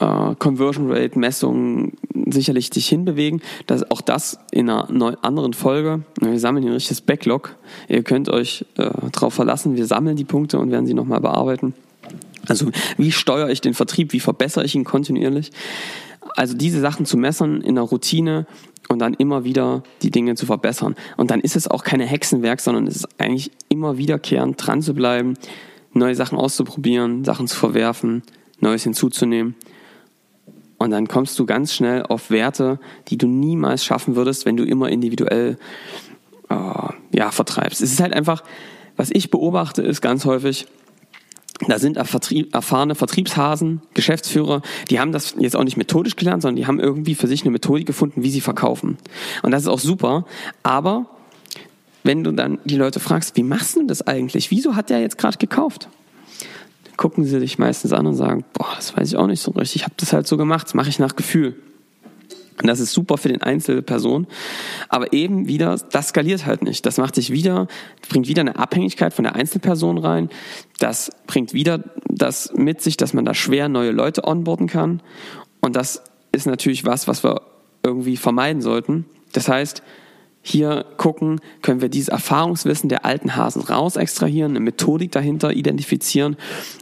äh, 0.00 0.34
Conversion 0.38 0.90
Rate 0.90 1.18
Messungen 1.18 1.92
sicherlich 2.26 2.70
sich 2.72 2.88
hinbewegen. 2.88 3.42
Das, 3.66 3.90
auch 3.90 4.00
das 4.00 4.38
in 4.50 4.70
einer 4.70 4.90
neu, 4.90 5.14
anderen 5.22 5.52
Folge. 5.52 6.02
Wir 6.20 6.38
sammeln 6.38 6.62
hier 6.62 6.72
ein 6.72 6.76
richtiges 6.76 7.00
Backlog. 7.00 7.56
Ihr 7.88 8.02
könnt 8.02 8.28
euch 8.28 8.64
äh, 8.76 8.90
darauf 9.12 9.34
verlassen. 9.34 9.76
Wir 9.76 9.86
sammeln 9.86 10.16
die 10.16 10.24
Punkte 10.24 10.58
und 10.58 10.70
werden 10.70 10.86
sie 10.86 10.94
nochmal 10.94 11.20
bearbeiten. 11.20 11.74
Also 12.48 12.70
wie 12.96 13.12
steuere 13.12 13.50
ich 13.50 13.60
den 13.60 13.74
Vertrieb? 13.74 14.12
Wie 14.12 14.20
verbessere 14.20 14.64
ich 14.64 14.74
ihn 14.74 14.84
kontinuierlich? 14.84 15.52
Also 16.36 16.56
diese 16.56 16.80
Sachen 16.80 17.06
zu 17.06 17.16
messen 17.16 17.60
in 17.60 17.74
der 17.74 17.84
Routine 17.84 18.46
und 18.88 18.98
dann 18.98 19.14
immer 19.14 19.44
wieder 19.44 19.82
die 20.02 20.10
Dinge 20.10 20.34
zu 20.34 20.46
verbessern. 20.46 20.96
Und 21.16 21.30
dann 21.30 21.40
ist 21.40 21.56
es 21.56 21.68
auch 21.68 21.84
keine 21.84 22.06
Hexenwerk, 22.06 22.60
sondern 22.60 22.86
es 22.86 22.96
ist 22.96 23.08
eigentlich 23.20 23.50
immer 23.68 23.98
wiederkehrend 23.98 24.64
dran 24.64 24.82
zu 24.82 24.94
bleiben, 24.94 25.34
neue 25.92 26.14
Sachen 26.14 26.38
auszuprobieren, 26.38 27.24
Sachen 27.24 27.46
zu 27.46 27.56
verwerfen, 27.56 28.22
Neues 28.60 28.84
hinzuzunehmen. 28.84 29.54
Und 30.82 30.90
dann 30.90 31.06
kommst 31.06 31.38
du 31.38 31.46
ganz 31.46 31.72
schnell 31.72 32.02
auf 32.02 32.30
Werte, 32.30 32.80
die 33.06 33.16
du 33.16 33.28
niemals 33.28 33.84
schaffen 33.84 34.16
würdest, 34.16 34.46
wenn 34.46 34.56
du 34.56 34.64
immer 34.64 34.88
individuell 34.88 35.56
äh, 36.50 36.54
ja, 37.12 37.30
vertreibst. 37.30 37.80
Es 37.80 37.92
ist 37.92 38.00
halt 38.00 38.12
einfach, 38.12 38.42
was 38.96 39.10
ich 39.12 39.30
beobachte, 39.30 39.82
ist 39.82 40.00
ganz 40.00 40.24
häufig, 40.24 40.66
da 41.68 41.78
sind 41.78 41.96
erfahrene 41.96 42.96
Vertriebshasen, 42.96 43.82
Geschäftsführer, 43.94 44.62
die 44.90 44.98
haben 44.98 45.12
das 45.12 45.36
jetzt 45.38 45.54
auch 45.54 45.62
nicht 45.62 45.76
methodisch 45.76 46.16
gelernt, 46.16 46.42
sondern 46.42 46.56
die 46.56 46.66
haben 46.66 46.80
irgendwie 46.80 47.14
für 47.14 47.28
sich 47.28 47.42
eine 47.42 47.52
Methodik 47.52 47.86
gefunden, 47.86 48.24
wie 48.24 48.30
sie 48.30 48.40
verkaufen. 48.40 48.98
Und 49.42 49.52
das 49.52 49.62
ist 49.62 49.68
auch 49.68 49.78
super. 49.78 50.26
Aber 50.64 51.06
wenn 52.02 52.24
du 52.24 52.32
dann 52.32 52.58
die 52.64 52.76
Leute 52.76 52.98
fragst, 52.98 53.36
wie 53.36 53.44
machst 53.44 53.76
du 53.76 53.86
das 53.86 54.04
eigentlich? 54.04 54.50
Wieso 54.50 54.74
hat 54.74 54.90
der 54.90 55.00
jetzt 55.00 55.16
gerade 55.16 55.38
gekauft? 55.38 55.88
Gucken 56.96 57.24
sie 57.24 57.40
dich 57.40 57.58
meistens 57.58 57.92
an 57.92 58.06
und 58.06 58.14
sagen, 58.14 58.44
boah, 58.52 58.72
das 58.76 58.96
weiß 58.96 59.08
ich 59.08 59.16
auch 59.16 59.26
nicht 59.26 59.40
so 59.40 59.50
richtig. 59.52 59.82
Ich 59.82 59.84
habe 59.84 59.94
das 59.96 60.12
halt 60.12 60.26
so 60.26 60.36
gemacht, 60.36 60.66
das 60.66 60.74
mache 60.74 60.88
ich 60.88 60.98
nach 60.98 61.16
Gefühl. 61.16 61.56
Und 62.60 62.68
das 62.68 62.80
ist 62.80 62.92
super 62.92 63.16
für 63.16 63.28
den 63.28 63.42
Einzelperson. 63.42 64.26
Aber 64.88 65.12
eben 65.12 65.48
wieder, 65.48 65.76
das 65.90 66.08
skaliert 66.08 66.46
halt 66.46 66.62
nicht. 66.62 66.84
Das 66.86 66.98
macht 66.98 67.14
sich 67.14 67.30
wieder, 67.30 67.66
bringt 68.08 68.28
wieder 68.28 68.40
eine 68.40 68.56
Abhängigkeit 68.56 69.14
von 69.14 69.24
der 69.24 69.34
Einzelperson 69.34 69.98
rein. 69.98 70.28
Das 70.78 71.10
bringt 71.26 71.54
wieder 71.54 71.82
das 72.06 72.52
mit 72.54 72.82
sich, 72.82 72.96
dass 72.96 73.14
man 73.14 73.24
da 73.24 73.34
schwer 73.34 73.68
neue 73.68 73.90
Leute 73.90 74.24
onboarden 74.24 74.68
kann. 74.68 75.02
Und 75.60 75.76
das 75.76 76.02
ist 76.30 76.46
natürlich 76.46 76.84
was, 76.84 77.08
was 77.08 77.24
wir 77.24 77.42
irgendwie 77.82 78.16
vermeiden 78.16 78.62
sollten. 78.62 79.06
Das 79.32 79.48
heißt, 79.48 79.82
hier 80.42 80.84
gucken, 80.96 81.40
können 81.62 81.80
wir 81.80 81.88
dieses 81.88 82.08
Erfahrungswissen 82.08 82.88
der 82.88 83.04
alten 83.04 83.36
Hasen 83.36 83.62
raus 83.62 83.96
extrahieren, 83.96 84.52
eine 84.52 84.60
Methodik 84.60 85.12
dahinter 85.12 85.52
identifizieren 85.52 86.36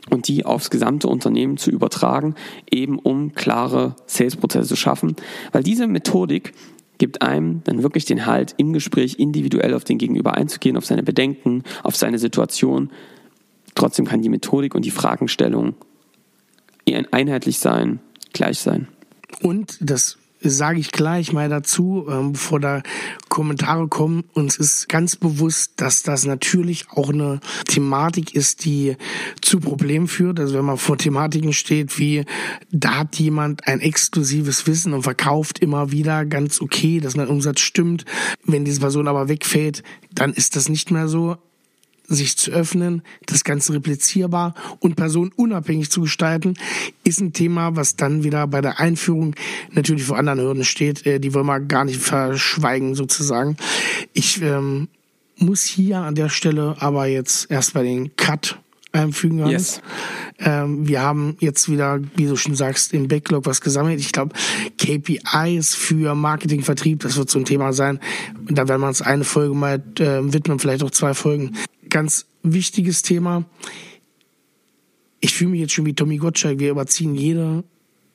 und 0.08 0.28
die 0.28 0.46
aufs 0.46 0.70
gesamte 0.70 1.08
Unternehmen 1.08 1.58
zu 1.58 1.70
übertragen, 1.70 2.34
eben 2.70 2.98
um 2.98 3.34
klare 3.34 3.96
Sales-Prozesse 4.06 4.68
zu 4.68 4.76
schaffen. 4.76 5.14
Weil 5.52 5.62
diese 5.62 5.86
Methodik 5.86 6.54
gibt 6.96 7.22
einem 7.22 7.62
dann 7.64 7.82
wirklich 7.82 8.06
den 8.06 8.26
Halt, 8.26 8.54
im 8.56 8.72
Gespräch 8.72 9.18
individuell 9.18 9.74
auf 9.74 9.84
den 9.84 9.98
Gegenüber 9.98 10.34
einzugehen, 10.34 10.76
auf 10.76 10.86
seine 10.86 11.02
Bedenken, 11.02 11.62
auf 11.82 11.96
seine 11.96 12.18
Situation. 12.18 12.90
Trotzdem 13.74 14.06
kann 14.06 14.22
die 14.22 14.28
Methodik 14.28 14.74
und 14.74 14.84
die 14.84 14.90
Fragestellung 14.90 15.74
einheitlich 17.10 17.58
sein, 17.58 18.00
gleich 18.32 18.58
sein. 18.58 18.88
Und 19.42 19.78
das 19.80 20.18
sage 20.42 20.80
ich 20.80 20.92
gleich 20.92 21.32
mal 21.32 21.48
dazu, 21.48 22.06
ähm, 22.08 22.32
bevor 22.32 22.60
da 22.60 22.82
Kommentare 23.28 23.88
kommen. 23.88 24.24
Uns 24.32 24.56
ist 24.56 24.88
ganz 24.88 25.16
bewusst, 25.16 25.72
dass 25.76 26.02
das 26.02 26.24
natürlich 26.24 26.86
auch 26.90 27.10
eine 27.10 27.40
Thematik 27.66 28.34
ist, 28.34 28.64
die 28.64 28.96
zu 29.40 29.60
Problemen 29.60 30.08
führt. 30.08 30.40
Also 30.40 30.54
wenn 30.54 30.64
man 30.64 30.78
vor 30.78 30.98
Thematiken 30.98 31.52
steht, 31.52 31.98
wie 31.98 32.24
da 32.70 33.00
hat 33.00 33.16
jemand 33.16 33.66
ein 33.66 33.80
exklusives 33.80 34.66
Wissen 34.66 34.92
und 34.92 35.02
verkauft 35.02 35.58
immer 35.58 35.92
wieder 35.92 36.24
ganz 36.24 36.60
okay, 36.60 37.00
dass 37.00 37.16
mein 37.16 37.28
Umsatz 37.28 37.60
stimmt. 37.60 38.04
Wenn 38.44 38.64
diese 38.64 38.80
Person 38.80 39.08
aber 39.08 39.28
wegfällt, 39.28 39.82
dann 40.12 40.32
ist 40.32 40.56
das 40.56 40.68
nicht 40.68 40.90
mehr 40.90 41.08
so 41.08 41.36
sich 42.10 42.36
zu 42.36 42.50
öffnen, 42.50 43.02
das 43.26 43.44
Ganze 43.44 43.72
replizierbar 43.72 44.54
und 44.80 44.96
personenunabhängig 44.96 45.90
zu 45.90 46.02
gestalten, 46.02 46.54
ist 47.04 47.20
ein 47.20 47.32
Thema, 47.32 47.76
was 47.76 47.96
dann 47.96 48.24
wieder 48.24 48.46
bei 48.46 48.60
der 48.60 48.80
Einführung 48.80 49.34
natürlich 49.72 50.04
vor 50.04 50.18
anderen 50.18 50.40
Hürden 50.40 50.64
steht. 50.64 51.06
Äh, 51.06 51.20
die 51.20 51.32
wollen 51.32 51.46
wir 51.46 51.60
gar 51.60 51.84
nicht 51.84 52.00
verschweigen 52.00 52.94
sozusagen. 52.94 53.56
Ich 54.12 54.42
ähm, 54.42 54.88
muss 55.36 55.64
hier 55.64 55.98
an 55.98 56.14
der 56.14 56.28
Stelle 56.28 56.76
aber 56.80 57.06
jetzt 57.06 57.50
erst 57.50 57.74
bei 57.74 57.82
den 57.82 58.14
Cut 58.16 58.58
einfügen. 58.92 59.46
Yes. 59.46 59.80
Ähm, 60.38 60.88
wir 60.88 61.02
haben 61.02 61.36
jetzt 61.40 61.70
wieder, 61.70 62.00
wie 62.16 62.26
du 62.26 62.36
schon 62.36 62.54
sagst, 62.54 62.92
im 62.92 63.08
Backlog 63.08 63.46
was 63.46 63.60
gesammelt. 63.60 64.00
Ich 64.00 64.12
glaube, 64.12 64.34
KPIs 64.78 65.74
für 65.74 66.14
Marketing, 66.14 66.62
Vertrieb, 66.62 67.00
das 67.00 67.16
wird 67.16 67.30
so 67.30 67.38
ein 67.38 67.44
Thema 67.44 67.72
sein. 67.72 68.00
Da 68.48 68.68
werden 68.68 68.80
wir 68.80 68.88
uns 68.88 69.02
eine 69.02 69.24
Folge 69.24 69.54
mal 69.54 69.82
äh, 69.98 70.32
widmen, 70.32 70.58
vielleicht 70.58 70.82
auch 70.82 70.90
zwei 70.90 71.14
Folgen 71.14 71.56
ganz 71.90 72.26
wichtiges 72.42 73.02
Thema. 73.02 73.44
Ich 75.20 75.34
fühle 75.34 75.50
mich 75.50 75.60
jetzt 75.60 75.74
schon 75.74 75.86
wie 75.86 75.94
Tommy 75.94 76.16
Gottschalk. 76.16 76.58
Wir 76.58 76.70
überziehen 76.70 77.14
jede 77.14 77.64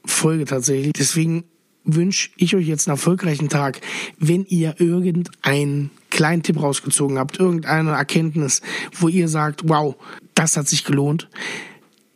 Folge 0.05 0.45
tatsächlich. 0.45 0.93
Deswegen 0.93 1.45
wünsche 1.83 2.29
ich 2.37 2.55
euch 2.55 2.67
jetzt 2.67 2.87
einen 2.87 2.97
erfolgreichen 2.97 3.49
Tag. 3.49 3.79
Wenn 4.17 4.45
ihr 4.45 4.75
irgendeinen 4.79 5.91
kleinen 6.09 6.43
Tipp 6.43 6.61
rausgezogen 6.61 7.19
habt, 7.19 7.39
irgendeine 7.39 7.91
Erkenntnis, 7.91 8.61
wo 8.93 9.07
ihr 9.07 9.27
sagt, 9.27 9.69
wow, 9.69 9.95
das 10.33 10.57
hat 10.57 10.67
sich 10.67 10.83
gelohnt, 10.83 11.29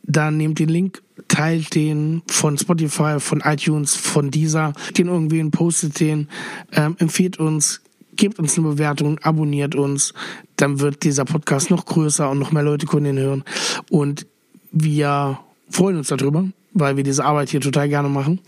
dann 0.02 0.36
nehmt 0.36 0.58
den 0.58 0.68
Link, 0.68 1.02
teilt 1.28 1.74
den 1.74 2.22
von 2.26 2.58
Spotify, 2.58 3.20
von 3.20 3.40
iTunes, 3.40 3.94
von 3.94 4.30
dieser, 4.30 4.72
den 4.96 5.06
irgendwen, 5.06 5.52
postet 5.52 6.00
den, 6.00 6.28
ähm, 6.72 6.96
empfiehlt 6.98 7.38
uns, 7.38 7.82
gebt 8.20 8.38
uns 8.38 8.56
eine 8.56 8.68
Bewertung, 8.68 9.18
abonniert 9.20 9.74
uns, 9.74 10.12
dann 10.56 10.78
wird 10.78 11.02
dieser 11.04 11.24
Podcast 11.24 11.70
noch 11.70 11.86
größer 11.86 12.30
und 12.30 12.38
noch 12.38 12.52
mehr 12.52 12.62
Leute 12.62 12.86
können 12.86 13.16
ihn 13.16 13.18
hören. 13.18 13.44
Und 13.90 14.26
wir 14.70 15.40
freuen 15.70 15.96
uns 15.96 16.08
darüber, 16.08 16.44
weil 16.74 16.98
wir 16.98 17.02
diese 17.02 17.24
Arbeit 17.24 17.48
hier 17.48 17.62
total 17.62 17.88
gerne 17.88 18.10
machen 18.10 18.40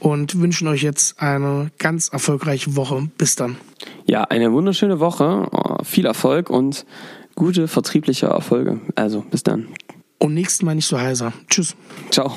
und 0.00 0.40
wünschen 0.40 0.66
euch 0.66 0.82
jetzt 0.82 1.20
eine 1.20 1.70
ganz 1.78 2.08
erfolgreiche 2.08 2.74
Woche. 2.74 3.10
Bis 3.18 3.36
dann. 3.36 3.56
Ja, 4.06 4.24
eine 4.24 4.50
wunderschöne 4.50 4.98
Woche, 4.98 5.46
viel 5.84 6.06
Erfolg 6.06 6.48
und 6.48 6.86
gute 7.34 7.68
vertriebliche 7.68 8.26
Erfolge. 8.26 8.80
Also 8.94 9.20
bis 9.30 9.42
dann. 9.42 9.68
Und 10.18 10.32
nächsten 10.32 10.64
Mal 10.64 10.74
nicht 10.74 10.86
so 10.86 10.98
heiser. 10.98 11.34
Tschüss. 11.48 11.76
Ciao. 12.10 12.32